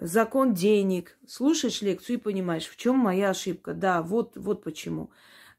Закон 0.00 0.54
денег. 0.54 1.18
Слушаешь 1.26 1.83
лекцию 1.83 2.16
и 2.16 2.21
понимаешь, 2.23 2.66
в 2.66 2.78
чем 2.78 2.97
моя 2.97 3.28
ошибка. 3.28 3.75
Да, 3.75 4.00
вот, 4.00 4.35
вот 4.38 4.64
почему. 4.64 5.11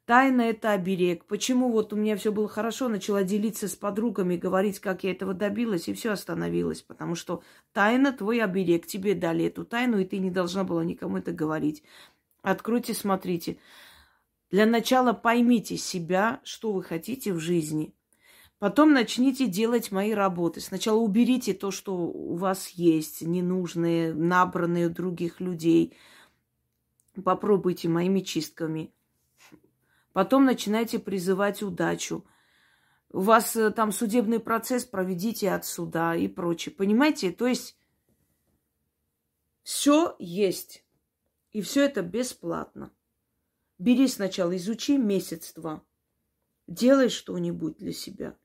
Тайна– 0.06 0.42
это 0.50 0.72
оберег. 0.72 1.26
Почему 1.26 1.72
вот 1.72 1.94
у 1.94 1.96
меня 1.96 2.18
все 2.18 2.32
было 2.32 2.48
хорошо, 2.48 2.88
начала 2.88 3.22
делиться 3.22 3.68
с 3.68 3.76
подругами, 3.76 4.36
говорить, 4.36 4.80
как 4.80 5.04
я 5.04 5.12
этого 5.12 5.36
добилась, 5.36 5.90
и 5.90 5.94
все 5.94 6.10
остановилось. 6.10 6.82
Потому 6.82 7.14
что 7.14 7.44
тайна– 7.72 8.12
твой 8.18 8.42
оберег. 8.42 8.88
Тебе 8.88 9.14
дали 9.14 9.46
эту 9.46 9.64
тайну, 9.64 10.00
и 10.00 10.04
ты 10.04 10.18
не 10.18 10.32
должна 10.32 10.64
была 10.64 10.84
никому 10.84 11.18
это 11.18 11.32
говорить. 11.32 11.84
Откройте, 12.42 12.96
смотрите. 12.96 13.60
Для 14.50 14.66
начала 14.66 15.14
поймите 15.14 15.78
себя, 15.78 16.42
что 16.44 16.74
вы 16.74 16.82
хотите 16.82 17.32
в 17.32 17.40
жизни. 17.40 17.94
Потом 18.60 18.94
начните 18.94 19.48
делать 19.48 19.92
мои 19.92 20.14
работы. 20.14 20.62
Сначала 20.62 20.98
уберите 21.00 21.54
то, 21.54 21.72
что 21.72 21.96
у 21.96 22.36
вас 22.36 22.70
есть, 22.70 23.22
ненужные, 23.22 24.14
набранные 24.14 24.88
у 24.88 24.90
других 24.90 25.40
людей. 25.40 25.96
Попробуйте 27.24 27.88
моими 27.88 28.22
чистками– 28.22 28.92
Потом 30.18 30.46
начинайте 30.46 30.98
призывать 30.98 31.62
удачу. 31.62 32.26
У 33.10 33.20
вас 33.20 33.56
э, 33.56 33.70
там 33.70 33.92
судебный 33.92 34.40
процесс, 34.40 34.84
проведите 34.84 35.52
от 35.52 35.64
суда 35.64 36.16
и 36.16 36.28
прочее. 36.28 36.74
Понимаете? 36.74 37.32
То 37.32 37.46
есть 37.46 37.78
все 39.62 40.16
есть. 40.18 40.84
И 41.52 41.62
все 41.62 41.86
это 41.86 42.02
бесплатно. 42.02 42.92
Бери 43.78 44.08
сначала, 44.08 44.58
изучи 44.58 44.98
месяц-два. 44.98 45.84
Делай 46.66 47.10
что-нибудь 47.10 47.78
для 47.78 47.94
себя. 47.94 48.36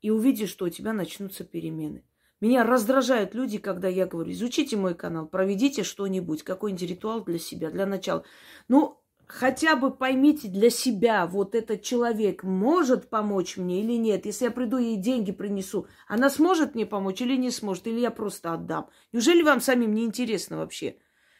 И 0.00 0.10
увидишь, 0.10 0.50
что 0.50 0.66
у 0.66 0.68
тебя 0.68 0.92
начнутся 0.92 1.44
перемены. 1.44 2.04
Меня 2.40 2.62
раздражают 2.62 3.34
люди, 3.34 3.58
когда 3.58 3.88
я 3.88 4.06
говорю, 4.06 4.30
изучите 4.30 4.76
мой 4.76 4.94
канал, 4.94 5.26
проведите 5.26 5.82
что-нибудь, 5.82 6.44
какой-нибудь 6.44 6.88
ритуал 6.88 7.24
для 7.24 7.38
себя, 7.38 7.70
для 7.70 7.84
начала. 7.84 8.24
Ну, 8.68 9.02
хотя 9.26 9.74
бы 9.74 9.90
поймите 9.90 10.46
для 10.46 10.70
себя, 10.70 11.26
вот 11.26 11.56
этот 11.56 11.82
человек 11.82 12.44
может 12.44 13.10
помочь 13.10 13.56
мне 13.56 13.80
или 13.80 13.94
нет. 13.94 14.24
Если 14.24 14.44
я 14.44 14.50
приду 14.52 14.78
и 14.78 14.94
деньги 14.94 15.32
принесу, 15.32 15.88
она 16.06 16.30
сможет 16.30 16.76
мне 16.76 16.86
помочь 16.86 17.20
или 17.20 17.36
не 17.36 17.50
сможет, 17.50 17.88
или 17.88 17.98
я 17.98 18.12
просто 18.12 18.52
отдам. 18.52 18.88
Неужели 19.12 19.42
вам 19.42 19.60
самим 19.60 19.92
не 19.92 20.04
интересно 20.04 20.58
вообще? 20.58 20.96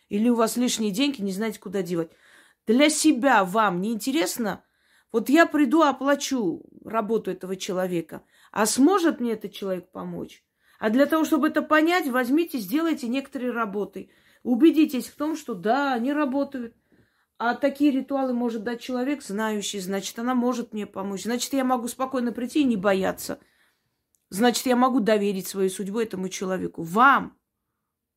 Или 0.09 0.29
у 0.29 0.35
вас 0.35 0.57
лишние 0.57 0.91
деньги, 0.91 1.23
не 1.23 1.33
знаете, 1.33 1.61
куда 1.61 1.83
девать? 1.83 2.11
Для 2.67 2.91
себя 2.91 3.45
вам 3.45 3.81
не 3.81 3.93
интересно? 3.93 4.65
Вот 5.12 5.29
я 5.29 5.47
приду, 5.47 5.83
оплачу 5.83 6.63
работу 6.85 7.30
этого 7.30 7.56
человека. 7.56 8.23
А 8.50 8.67
сможет 8.67 9.21
мне 9.21 9.32
этот 9.32 9.52
человек 9.52 9.91
помочь? 9.91 10.45
А 10.78 10.91
для 10.91 11.06
того, 11.06 11.25
чтобы 11.25 11.49
это 11.49 11.63
понять, 11.63 12.06
возьмите, 12.08 12.58
сделайте 12.58 13.08
некоторые 13.08 13.50
работы. 13.50 14.11
Убедитесь 14.43 15.08
в 15.08 15.17
том, 15.17 15.37
что 15.37 15.54
да, 15.54 15.93
они 15.95 16.13
работают. 16.13 16.75
А 17.37 17.54
такие 17.54 17.91
ритуалы 17.91 18.32
может 18.32 18.65
дать 18.65 18.80
человек, 18.80 19.23
знающий, 19.23 19.78
значит, 19.80 20.19
она 20.19 20.34
может 20.34 20.73
мне 20.73 20.87
помочь. 20.87 21.25
Значит, 21.25 21.52
я 21.52 21.65
могу 21.65 21.87
спокойно 21.89 22.32
прийти 22.32 22.63
и 22.63 22.65
не 22.65 22.76
бояться. 22.76 23.41
Значит, 24.30 24.67
я 24.67 24.76
могу 24.76 25.00
доверить 25.00 25.47
свою 25.47 25.71
судьбу 25.71 26.00
этому 26.00 26.28
человеку. 26.28 26.82
Вам, 26.82 27.39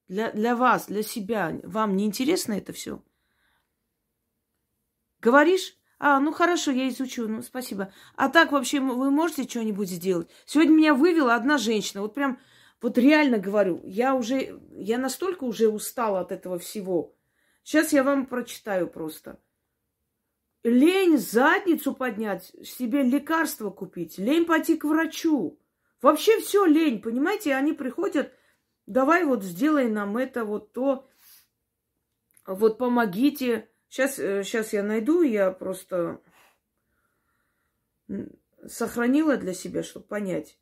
для, 0.08 0.32
для 0.32 0.56
вас, 0.56 0.88
для 0.88 1.04
себя, 1.04 1.60
вам 1.64 1.96
не 1.96 2.06
интересно 2.06 2.54
это 2.54 2.74
все? 2.74 3.04
Говоришь? 5.20 5.78
А, 6.04 6.20
ну 6.20 6.32
хорошо, 6.32 6.72
я 6.72 6.90
изучу, 6.90 7.28
ну 7.28 7.44
спасибо. 7.44 7.94
А 8.16 8.28
так 8.28 8.52
вообще 8.52 8.80
вы 8.80 9.12
можете 9.12 9.44
что-нибудь 9.44 9.88
сделать? 9.88 10.32
Сегодня 10.48 10.74
меня 10.74 10.94
вывела 10.96 11.36
одна 11.36 11.60
женщина, 11.60 12.02
вот 12.02 12.16
прям, 12.16 12.40
вот 12.82 12.98
реально 12.98 13.38
говорю, 13.38 13.80
я 13.84 14.16
уже, 14.16 14.60
я 14.72 14.98
настолько 14.98 15.44
уже 15.44 15.68
устала 15.70 16.22
от 16.22 16.32
этого 16.32 16.58
всего. 16.58 17.14
Сейчас 17.62 17.94
я 17.94 18.04
вам 18.04 18.26
прочитаю 18.26 18.88
просто. 18.88 19.40
Лень 20.64 21.20
задницу 21.20 21.94
поднять, 21.94 22.52
себе 22.64 23.04
лекарство 23.04 23.70
купить, 23.70 24.18
лень 24.18 24.48
пойти 24.48 24.78
к 24.78 24.86
врачу. 24.86 25.60
Вообще 26.02 26.40
все 26.40 26.66
лень, 26.66 27.00
понимаете? 27.00 27.54
Они 27.54 27.74
приходят, 27.74 28.34
давай 28.88 29.24
вот 29.24 29.44
сделай 29.44 29.88
нам 29.88 30.18
это, 30.18 30.46
вот 30.46 30.74
то, 30.74 31.08
вот 32.48 32.80
помогите. 32.80 33.71
Сейчас, 33.92 34.16
сейчас 34.16 34.74
э, 34.74 34.78
я 34.78 34.84
найду, 34.84 35.22
я 35.22 35.52
просто 35.52 36.22
сохранила 38.66 39.36
для 39.36 39.54
себя, 39.54 39.84
чтобы 39.84 40.06
понять. 40.06 40.58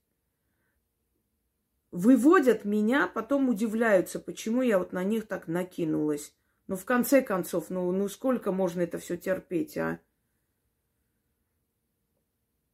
Выводят 1.91 2.65
меня, 2.65 3.05
потом 3.07 3.49
удивляются, 3.49 4.19
почему 4.19 4.63
я 4.63 4.79
вот 4.79 4.93
на 4.93 5.03
них 5.03 5.27
так 5.27 5.47
накинулась. 5.47 6.33
Ну, 6.65 6.75
в 6.75 6.85
конце 6.85 7.21
концов, 7.21 7.69
ну, 7.69 7.91
ну 7.91 8.09
сколько 8.09 8.51
можно 8.51 8.81
это 8.81 8.97
все 8.97 9.15
терпеть, 9.15 9.77
а? 9.77 9.99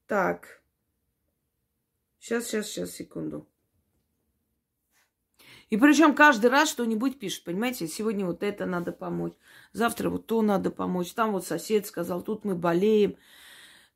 Так. 0.08 0.64
Сейчас, 2.20 2.46
сейчас, 2.46 2.68
сейчас, 2.68 2.92
секунду. 2.92 3.46
И 5.70 5.78
причем 5.78 6.14
каждый 6.14 6.50
раз 6.50 6.70
что-нибудь 6.70 7.18
пишет, 7.18 7.44
понимаете? 7.44 7.88
Сегодня 7.88 8.26
вот 8.26 8.44
это 8.44 8.66
надо 8.66 8.92
помочь, 8.92 9.34
завтра 9.74 10.10
вот 10.10 10.28
то 10.28 10.42
надо 10.42 10.70
помочь, 10.70 11.14
там 11.14 11.32
вот 11.32 11.46
сосед 11.46 11.88
сказал, 11.88 12.22
тут 12.22 12.46
мы 12.46 12.56
болеем. 12.56 13.16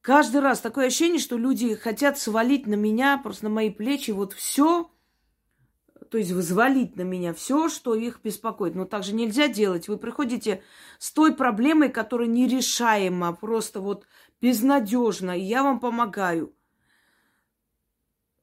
Каждый 0.01 0.41
раз 0.41 0.61
такое 0.61 0.87
ощущение, 0.87 1.19
что 1.19 1.37
люди 1.37 1.75
хотят 1.75 2.17
свалить 2.17 2.65
на 2.65 2.75
меня, 2.75 3.19
просто 3.21 3.45
на 3.45 3.49
мои 3.51 3.69
плечи 3.69 4.11
вот 4.11 4.33
все, 4.33 4.89
то 6.09 6.17
есть 6.17 6.31
взвалить 6.31 6.95
на 6.95 7.01
меня 7.01 7.33
все, 7.33 7.69
что 7.69 7.93
их 7.93 8.21
беспокоит. 8.23 8.73
Но 8.73 8.85
так 8.85 9.03
же 9.03 9.13
нельзя 9.13 9.47
делать. 9.47 9.87
Вы 9.87 9.97
приходите 9.97 10.63
с 10.97 11.11
той 11.11 11.35
проблемой, 11.35 11.89
которая 11.89 12.27
нерешаема, 12.27 13.33
просто 13.33 13.79
вот 13.79 14.07
безнадежна, 14.41 15.37
и 15.37 15.41
я 15.41 15.61
вам 15.61 15.79
помогаю. 15.79 16.55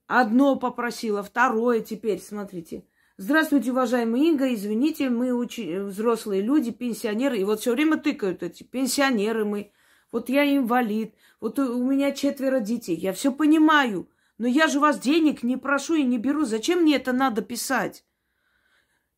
Одно 0.07 0.55
попросила, 0.57 1.25
второе 1.25 1.81
теперь, 1.81 2.21
смотрите. 2.21 2.85
Здравствуйте, 3.19 3.71
уважаемая 3.71 4.21
Инга, 4.21 4.53
извините, 4.53 5.09
мы 5.09 5.33
учи... 5.33 5.79
взрослые 5.79 6.43
люди, 6.43 6.71
пенсионеры, 6.71 7.39
и 7.39 7.45
вот 7.45 7.61
все 7.61 7.73
время 7.73 7.97
тыкают 7.97 8.43
эти 8.43 8.63
пенсионеры 8.63 9.47
мы. 9.47 9.73
Вот 10.13 10.29
я 10.29 10.45
инвалид, 10.45 11.15
вот 11.41 11.59
у 11.59 11.83
меня 11.83 12.13
четверо 12.13 12.61
детей, 12.61 12.95
я 12.95 13.15
все 13.15 13.33
понимаю. 13.33 14.11
Но 14.37 14.47
я 14.47 14.69
же 14.69 14.81
вас 14.81 14.99
денег 14.99 15.43
не 15.43 15.57
прошу 15.57 15.95
и 15.95 16.03
не 16.03 16.19
беру. 16.19 16.45
Зачем 16.45 16.83
мне 16.83 16.97
это 16.97 17.15
надо 17.15 17.41
писать? 17.41 18.05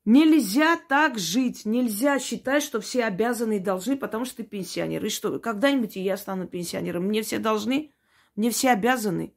Нельзя 0.05 0.79
так 0.89 1.19
жить. 1.19 1.65
Нельзя 1.65 2.21
считать, 2.21 2.63
что 2.63 2.81
все 2.81 3.05
обязаны 3.05 3.57
и 3.57 3.61
должны, 3.61 3.97
потому 3.97 4.25
что 4.25 4.37
ты 4.37 4.43
пенсионер. 4.45 5.05
И 5.05 5.09
что, 5.09 5.41
когда-нибудь 5.41 5.97
я 5.97 6.17
стану 6.17 6.47
пенсионером. 6.47 7.07
Мне 7.07 7.23
все 7.23 7.41
должны? 7.41 7.93
Мне 8.37 8.51
все 8.51 8.71
обязаны? 8.71 9.35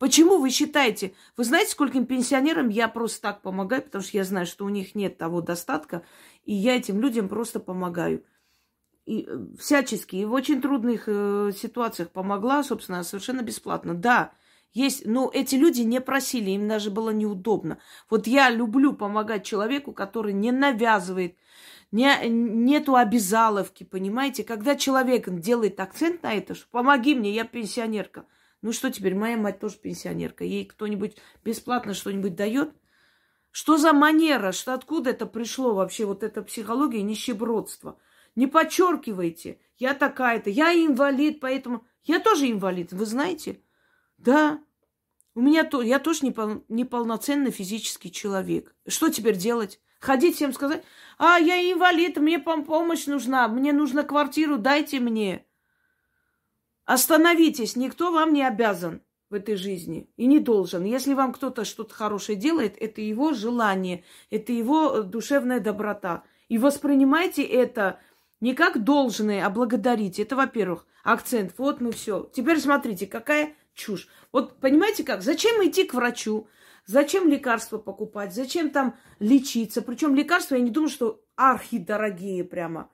Почему 0.00 0.38
вы 0.38 0.48
считаете? 0.48 1.12
Вы 1.36 1.44
знаете, 1.44 1.72
скольким 1.72 2.06
пенсионерам 2.06 2.70
я 2.70 2.88
просто 2.88 3.20
так 3.20 3.42
помогаю, 3.42 3.82
потому 3.82 4.02
что 4.02 4.16
я 4.16 4.24
знаю, 4.24 4.46
что 4.46 4.64
у 4.64 4.70
них 4.70 4.94
нет 4.94 5.18
того 5.18 5.42
достатка, 5.42 6.04
и 6.46 6.54
я 6.54 6.74
этим 6.74 7.02
людям 7.02 7.28
просто 7.28 7.60
помогаю. 7.60 8.24
И 9.04 9.26
э, 9.28 9.46
всячески, 9.58 10.16
и 10.16 10.24
в 10.24 10.32
очень 10.32 10.62
трудных 10.62 11.04
э, 11.06 11.50
ситуациях 11.54 12.12
помогла, 12.12 12.64
собственно, 12.64 13.04
совершенно 13.04 13.42
бесплатно. 13.42 13.92
Да, 13.92 14.32
есть, 14.72 15.04
ну, 15.04 15.30
эти 15.30 15.56
люди 15.56 15.82
не 15.82 16.00
просили, 16.00 16.48
им 16.52 16.66
даже 16.66 16.90
было 16.90 17.10
неудобно. 17.10 17.78
Вот 18.08 18.26
я 18.26 18.48
люблю 18.48 18.94
помогать 18.94 19.44
человеку, 19.44 19.92
который 19.92 20.32
не 20.32 20.50
навязывает, 20.50 21.36
не, 21.92 22.26
нету 22.26 22.96
обязаловки, 22.96 23.84
понимаете? 23.84 24.44
Когда 24.44 24.76
человек 24.76 25.28
делает 25.28 25.78
акцент 25.78 26.22
на 26.22 26.32
это, 26.32 26.54
что 26.54 26.68
помоги 26.70 27.14
мне, 27.14 27.34
я 27.34 27.44
пенсионерка. 27.44 28.24
Ну 28.62 28.72
что 28.72 28.90
теперь, 28.90 29.14
моя 29.14 29.36
мать 29.36 29.58
тоже 29.58 29.76
пенсионерка. 29.76 30.44
Ей 30.44 30.66
кто-нибудь 30.66 31.16
бесплатно 31.44 31.94
что-нибудь 31.94 32.34
дает? 32.34 32.72
Что 33.50 33.78
за 33.78 33.92
манера? 33.92 34.52
Что 34.52 34.74
откуда 34.74 35.10
это 35.10 35.26
пришло 35.26 35.74
вообще, 35.74 36.04
вот 36.04 36.22
эта 36.22 36.42
психология 36.42 37.02
нищебродства? 37.02 37.98
Не 38.36 38.46
подчеркивайте, 38.46 39.58
я 39.78 39.94
такая-то, 39.94 40.50
я 40.50 40.72
инвалид, 40.72 41.40
поэтому... 41.40 41.84
Я 42.04 42.18
тоже 42.18 42.50
инвалид, 42.50 42.92
вы 42.92 43.04
знаете? 43.04 43.60
Да. 44.16 44.62
У 45.34 45.40
меня 45.40 45.64
то, 45.64 45.82
я 45.82 45.98
тоже 45.98 46.24
непол, 46.24 46.64
неполноценный 46.68 47.50
физический 47.50 48.10
человек. 48.10 48.74
Что 48.86 49.10
теперь 49.10 49.36
делать? 49.36 49.80
Ходить 50.00 50.36
всем 50.36 50.54
сказать, 50.54 50.82
а, 51.18 51.38
я 51.38 51.60
инвалид, 51.60 52.16
мне 52.16 52.38
помощь 52.38 53.06
нужна, 53.06 53.48
мне 53.48 53.72
нужна 53.72 54.02
квартиру, 54.02 54.56
дайте 54.56 54.98
мне. 54.98 55.44
Остановитесь, 56.90 57.76
никто 57.76 58.10
вам 58.10 58.32
не 58.32 58.44
обязан 58.44 59.00
в 59.30 59.34
этой 59.34 59.54
жизни 59.54 60.10
и 60.16 60.26
не 60.26 60.40
должен. 60.40 60.82
Если 60.82 61.14
вам 61.14 61.32
кто-то 61.32 61.64
что-то 61.64 61.94
хорошее 61.94 62.36
делает, 62.36 62.74
это 62.80 63.00
его 63.00 63.32
желание, 63.32 64.02
это 64.28 64.52
его 64.52 64.96
э, 64.96 65.02
душевная 65.04 65.60
доброта. 65.60 66.24
И 66.48 66.58
воспринимайте 66.58 67.44
это 67.44 68.00
не 68.40 68.54
как 68.54 68.82
должное, 68.82 69.46
а 69.46 69.50
благодарите. 69.50 70.22
Это, 70.22 70.34
во-первых, 70.34 70.84
акцент. 71.04 71.54
Вот 71.58 71.80
мы 71.80 71.92
все. 71.92 72.28
Теперь 72.32 72.58
смотрите, 72.58 73.06
какая 73.06 73.54
чушь. 73.72 74.08
Вот 74.32 74.58
понимаете 74.58 75.04
как? 75.04 75.22
Зачем 75.22 75.64
идти 75.64 75.84
к 75.84 75.94
врачу? 75.94 76.48
Зачем 76.86 77.28
лекарства 77.28 77.78
покупать? 77.78 78.34
Зачем 78.34 78.70
там 78.70 78.96
лечиться? 79.20 79.80
Причем 79.80 80.16
лекарства, 80.16 80.56
я 80.56 80.60
не 80.60 80.70
думаю, 80.70 80.90
что 80.90 81.22
архидорогие 81.36 82.42
прямо. 82.42 82.90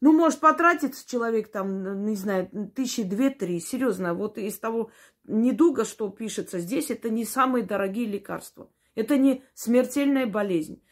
Ну, 0.00 0.12
может 0.12 0.40
потратиться 0.40 1.06
человек 1.06 1.50
там, 1.52 2.06
не 2.06 2.16
знаю, 2.16 2.48
тысячи 2.74 3.02
две-три. 3.02 3.60
Серьезно, 3.60 4.14
вот 4.14 4.38
из 4.38 4.58
того 4.58 4.90
недуга, 5.24 5.84
что 5.84 6.08
пишется 6.08 6.58
здесь, 6.58 6.90
это 6.90 7.10
не 7.10 7.26
самые 7.26 7.64
дорогие 7.64 8.06
лекарства. 8.06 8.70
Это 8.94 9.18
не 9.18 9.42
смертельная 9.54 10.26
болезнь. 10.26 10.82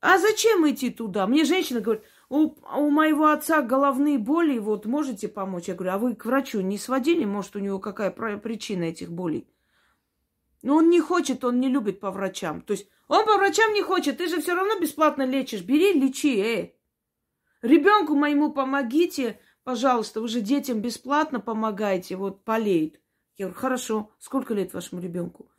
А 0.00 0.18
зачем 0.18 0.68
идти 0.70 0.90
туда? 0.90 1.26
Мне 1.26 1.44
женщина 1.44 1.80
говорит, 1.80 2.04
у, 2.28 2.54
у 2.76 2.90
моего 2.90 3.26
отца 3.26 3.62
головные 3.62 4.18
боли, 4.18 4.58
вот 4.58 4.86
можете 4.86 5.26
помочь? 5.26 5.66
Я 5.66 5.74
говорю, 5.74 5.92
а 5.92 5.98
вы 5.98 6.14
к 6.14 6.24
врачу 6.24 6.60
не 6.60 6.78
сводили? 6.78 7.24
Может, 7.24 7.56
у 7.56 7.58
него 7.58 7.80
какая 7.80 8.12
причина 8.12 8.84
этих 8.84 9.10
болей? 9.10 9.48
Но 10.62 10.76
он 10.76 10.88
не 10.88 11.00
хочет, 11.00 11.44
он 11.44 11.58
не 11.58 11.68
любит 11.68 11.98
по 11.98 12.12
врачам. 12.12 12.62
То 12.62 12.74
есть 12.74 12.88
он 13.08 13.26
по 13.26 13.36
врачам 13.38 13.72
не 13.72 13.82
хочет, 13.82 14.18
ты 14.18 14.28
же 14.28 14.40
все 14.40 14.54
равно 14.54 14.78
бесплатно 14.78 15.24
лечишь. 15.24 15.62
Бери, 15.62 15.94
лечи, 15.94 16.38
эй. 16.38 16.77
Ребенку 17.62 18.14
моему 18.14 18.52
помогите, 18.52 19.40
пожалуйста, 19.64 20.20
вы 20.20 20.28
же 20.28 20.40
детям 20.40 20.80
бесплатно 20.80 21.40
помогаете, 21.40 22.16
вот 22.16 22.44
болеет. 22.44 23.00
Я 23.36 23.46
говорю, 23.46 23.60
хорошо, 23.60 24.10
сколько 24.18 24.54
лет 24.54 24.72
вашему 24.72 25.00
ребенку? 25.00 25.50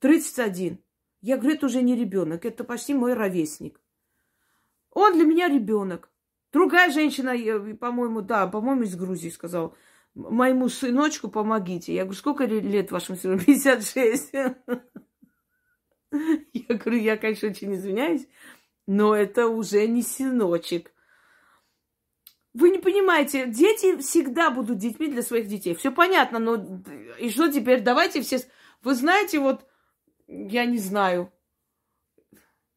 31. 0.00 0.78
Я 1.20 1.36
говорю, 1.36 1.56
это 1.56 1.66
уже 1.66 1.82
не 1.82 1.96
ребенок, 1.96 2.44
это 2.44 2.64
почти 2.64 2.94
мой 2.94 3.14
ровесник. 3.14 3.80
Он 4.90 5.12
для 5.12 5.24
меня 5.24 5.48
ребенок. 5.48 6.10
Другая 6.52 6.90
женщина, 6.90 7.34
по-моему, 7.76 8.22
да, 8.22 8.46
по-моему, 8.46 8.82
из 8.82 8.96
Грузии 8.96 9.28
сказала, 9.28 9.74
моему 10.14 10.68
сыночку 10.68 11.28
помогите. 11.28 11.94
Я 11.94 12.04
говорю, 12.04 12.18
сколько 12.18 12.44
лет 12.44 12.90
вашему 12.90 13.18
сыну? 13.18 13.38
56. 13.38 14.32
Я 16.52 16.64
говорю, 16.68 16.98
я, 16.98 17.16
конечно, 17.16 17.48
очень 17.48 17.74
извиняюсь, 17.74 18.26
но 18.86 19.14
это 19.14 19.48
уже 19.48 19.86
не 19.86 20.02
сыночек. 20.02 20.92
Вы 22.58 22.70
не 22.70 22.78
понимаете, 22.78 23.46
дети 23.46 23.98
всегда 23.98 24.50
будут 24.50 24.78
детьми 24.78 25.08
для 25.08 25.22
своих 25.22 25.46
детей. 25.46 25.74
Все 25.74 25.92
понятно, 25.92 26.38
но 26.38 26.82
и 27.18 27.28
что 27.28 27.52
теперь? 27.52 27.82
Давайте 27.82 28.22
все... 28.22 28.38
Вы 28.82 28.94
знаете, 28.94 29.40
вот, 29.40 29.66
я 30.26 30.64
не 30.64 30.78
знаю, 30.78 31.30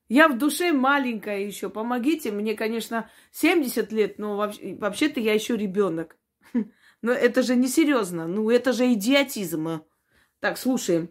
я 0.09 0.27
в 0.27 0.37
душе 0.37 0.73
маленькая 0.73 1.39
еще. 1.45 1.69
Помогите. 1.69 2.31
Мне, 2.31 2.55
конечно, 2.55 3.09
70 3.31 3.91
лет, 3.93 4.19
но 4.19 4.35
вообще-то 4.35 5.21
я 5.21 5.33
еще 5.33 5.55
ребенок. 5.55 6.17
Но 7.01 7.13
это 7.13 7.41
же 7.41 7.55
не 7.55 7.69
серьезно. 7.69 8.27
Ну, 8.27 8.49
это 8.49 8.73
же 8.73 8.91
идиотизм. 8.91 9.85
Так, 10.41 10.57
слушаем. 10.57 11.09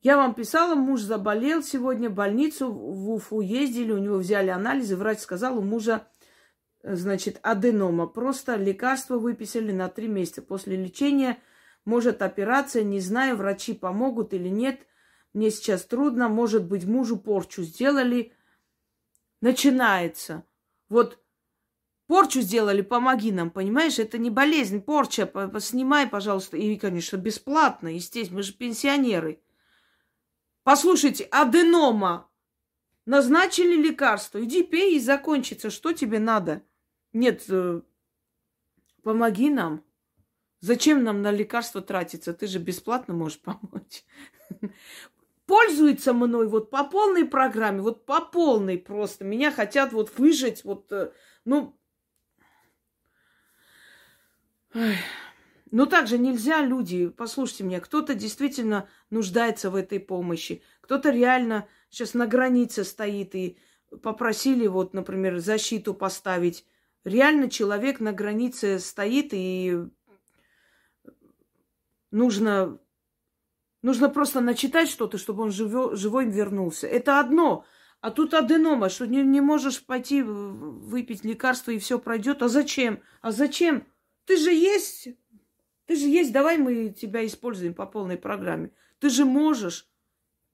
Я 0.00 0.16
вам 0.16 0.34
писала, 0.34 0.74
муж 0.74 1.02
заболел 1.02 1.62
сегодня 1.62 2.08
в 2.08 2.14
больницу, 2.14 2.72
в 2.72 3.10
Уфу 3.10 3.40
ездили, 3.40 3.92
у 3.92 3.98
него 3.98 4.16
взяли 4.16 4.48
анализы, 4.48 4.96
врач 4.96 5.18
сказал, 5.18 5.58
у 5.58 5.62
мужа 5.62 6.08
значит, 6.82 7.38
аденома. 7.42 8.06
Просто 8.06 8.56
лекарство 8.56 9.18
выписали 9.18 9.72
на 9.72 9.88
три 9.88 10.08
месяца. 10.08 10.42
После 10.42 10.76
лечения 10.76 11.38
может 11.84 12.22
операция, 12.22 12.82
не 12.82 13.00
знаю, 13.00 13.36
врачи 13.36 13.72
помогут 13.72 14.34
или 14.34 14.48
нет. 14.48 14.86
Мне 15.32 15.50
сейчас 15.50 15.84
трудно, 15.84 16.28
может 16.28 16.64
быть, 16.64 16.84
мужу 16.84 17.16
порчу 17.16 17.62
сделали. 17.62 18.32
Начинается. 19.40 20.44
Вот 20.88 21.18
порчу 22.06 22.40
сделали, 22.42 22.82
помоги 22.82 23.32
нам, 23.32 23.50
понимаешь? 23.50 23.98
Это 23.98 24.18
не 24.18 24.30
болезнь, 24.30 24.82
порча, 24.82 25.30
снимай, 25.58 26.06
пожалуйста. 26.06 26.56
И, 26.56 26.76
конечно, 26.76 27.16
бесплатно, 27.16 27.88
естественно, 27.88 28.38
мы 28.38 28.42
же 28.42 28.52
пенсионеры. 28.52 29.42
Послушайте, 30.62 31.24
аденома. 31.24 32.28
Назначили 33.04 33.74
лекарство. 33.74 34.44
Иди 34.44 34.62
пей 34.62 34.96
и 34.96 35.00
закончится. 35.00 35.70
Что 35.70 35.92
тебе 35.92 36.20
надо? 36.20 36.62
Нет, 37.12 37.44
э, 37.48 37.82
помоги 39.02 39.50
нам. 39.50 39.84
Зачем 40.60 41.02
нам 41.02 41.22
на 41.22 41.30
лекарства 41.30 41.82
тратиться? 41.82 42.32
Ты 42.32 42.46
же 42.46 42.58
бесплатно 42.58 43.14
можешь 43.14 43.40
помочь. 43.40 44.04
Пользуется 45.46 46.12
мной 46.12 46.46
вот 46.48 46.70
по 46.70 46.84
полной 46.84 47.24
программе, 47.24 47.82
вот 47.82 48.06
по 48.06 48.20
полной 48.20 48.78
просто. 48.78 49.24
Меня 49.24 49.50
хотят 49.50 49.92
вот 49.92 50.16
выжить, 50.18 50.64
вот, 50.64 50.90
э, 50.92 51.12
ну... 51.44 51.78
Но 55.70 55.86
также 55.86 56.18
нельзя, 56.18 56.60
люди, 56.60 57.08
послушайте 57.08 57.64
меня, 57.64 57.80
кто-то 57.80 58.14
действительно 58.14 58.88
нуждается 59.08 59.70
в 59.70 59.74
этой 59.74 60.00
помощи, 60.00 60.62
кто-то 60.82 61.10
реально 61.10 61.66
сейчас 61.88 62.12
на 62.12 62.26
границе 62.26 62.84
стоит 62.84 63.34
и 63.34 63.58
попросили 64.02 64.66
вот, 64.66 64.92
например, 64.92 65.38
защиту 65.38 65.94
поставить 65.94 66.66
реально 67.04 67.50
человек 67.50 68.00
на 68.00 68.12
границе 68.12 68.78
стоит, 68.78 69.30
и 69.32 69.78
нужно, 72.10 72.78
нужно 73.82 74.08
просто 74.08 74.40
начитать 74.40 74.88
что-то, 74.88 75.18
чтобы 75.18 75.42
он 75.42 75.50
живо, 75.50 75.96
живой 75.96 76.26
вернулся. 76.26 76.86
Это 76.86 77.20
одно. 77.20 77.64
А 78.00 78.10
тут 78.10 78.34
аденома, 78.34 78.88
что 78.88 79.06
не, 79.06 79.22
не 79.22 79.40
можешь 79.40 79.84
пойти 79.84 80.22
выпить 80.22 81.24
лекарство 81.24 81.70
и 81.70 81.78
все 81.78 81.98
пройдет. 81.98 82.42
А 82.42 82.48
зачем? 82.48 83.00
А 83.20 83.30
зачем? 83.30 83.86
Ты 84.24 84.36
же 84.36 84.52
есть. 84.52 85.08
Ты 85.86 85.96
же 85.96 86.06
есть. 86.06 86.32
Давай 86.32 86.58
мы 86.58 86.90
тебя 86.90 87.24
используем 87.24 87.74
по 87.74 87.86
полной 87.86 88.16
программе. 88.16 88.72
Ты 88.98 89.08
же 89.08 89.24
можешь. 89.24 89.88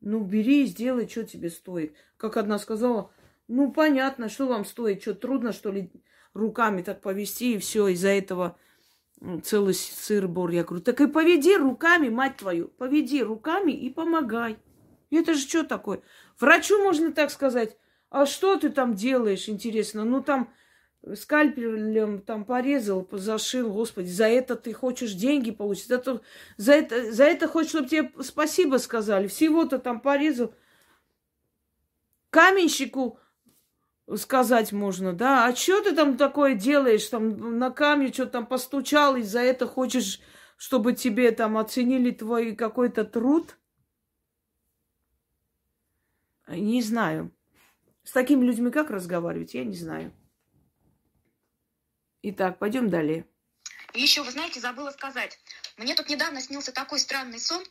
Ну, 0.00 0.20
бери 0.20 0.64
и 0.64 0.66
сделай, 0.66 1.08
что 1.08 1.24
тебе 1.24 1.50
стоит. 1.50 1.94
Как 2.18 2.36
одна 2.36 2.58
сказала, 2.58 3.10
ну, 3.48 3.72
понятно, 3.72 4.28
что 4.28 4.46
вам 4.46 4.64
стоит, 4.64 5.00
что 5.02 5.14
трудно, 5.14 5.52
что 5.52 5.72
ли, 5.72 5.90
руками 6.38 6.82
так 6.82 7.00
повести, 7.00 7.54
и 7.54 7.58
все, 7.58 7.88
из-за 7.88 8.08
этого 8.08 8.56
целый 9.42 9.74
сыр-бор. 9.74 10.50
Я 10.50 10.64
говорю, 10.64 10.82
так 10.82 11.00
и 11.00 11.06
поведи 11.06 11.56
руками, 11.56 12.08
мать 12.08 12.36
твою, 12.36 12.68
поведи 12.68 13.22
руками 13.22 13.72
и 13.72 13.90
помогай. 13.90 14.58
Это 15.10 15.34
же 15.34 15.40
что 15.40 15.64
такое? 15.64 16.02
Врачу 16.38 16.82
можно 16.82 17.12
так 17.12 17.30
сказать, 17.30 17.76
а 18.10 18.26
что 18.26 18.56
ты 18.56 18.70
там 18.70 18.94
делаешь, 18.94 19.48
интересно? 19.48 20.04
Ну, 20.04 20.22
там 20.22 20.52
скальпелем 21.14 22.20
там 22.22 22.44
порезал, 22.44 23.08
зашил, 23.12 23.72
господи, 23.72 24.08
за 24.08 24.26
это 24.26 24.56
ты 24.56 24.72
хочешь 24.72 25.12
деньги 25.12 25.50
получить, 25.50 25.86
за 25.86 25.96
это, 25.96 26.20
за 26.56 26.72
это, 26.72 27.12
за 27.12 27.24
это 27.24 27.48
хочешь, 27.48 27.70
чтобы 27.70 27.88
тебе 27.88 28.12
спасибо 28.22 28.76
сказали, 28.76 29.26
всего-то 29.26 29.78
там 29.78 30.00
порезал. 30.00 30.54
Каменщику 32.30 33.18
сказать 34.16 34.72
можно, 34.72 35.12
да, 35.12 35.46
а 35.46 35.54
что 35.54 35.82
ты 35.82 35.94
там 35.94 36.16
такое 36.16 36.54
делаешь, 36.54 37.06
там 37.06 37.58
на 37.58 37.70
камне 37.70 38.12
что-то 38.12 38.32
там 38.32 38.46
постучал, 38.46 39.16
и 39.16 39.22
за 39.22 39.40
это 39.40 39.66
хочешь, 39.66 40.20
чтобы 40.56 40.94
тебе 40.94 41.30
там 41.32 41.58
оценили 41.58 42.10
твой 42.10 42.56
какой-то 42.56 43.04
труд? 43.04 43.56
Не 46.46 46.82
знаю. 46.82 47.34
С 48.04 48.12
такими 48.12 48.44
людьми 48.44 48.70
как 48.70 48.90
разговаривать, 48.90 49.52
я 49.54 49.64
не 49.64 49.76
знаю. 49.76 50.14
Итак, 52.22 52.58
пойдем 52.58 52.88
далее. 52.88 53.26
И 53.92 54.00
еще, 54.00 54.22
вы 54.22 54.30
знаете, 54.30 54.60
забыла 54.60 54.90
сказать. 54.90 55.38
Мне 55.76 55.94
тут 55.94 56.08
недавно 56.08 56.40
снился 56.40 56.72
такой 56.72 56.98
странный 56.98 57.38
сон, 57.38 57.62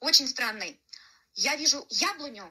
очень 0.00 0.28
странный. 0.28 0.80
Я 1.34 1.56
вижу 1.56 1.84
яблоню, 1.90 2.44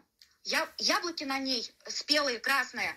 я, 0.43 0.67
яблоки 0.77 1.23
на 1.23 1.39
ней 1.39 1.71
спелые, 1.87 2.39
красные, 2.39 2.95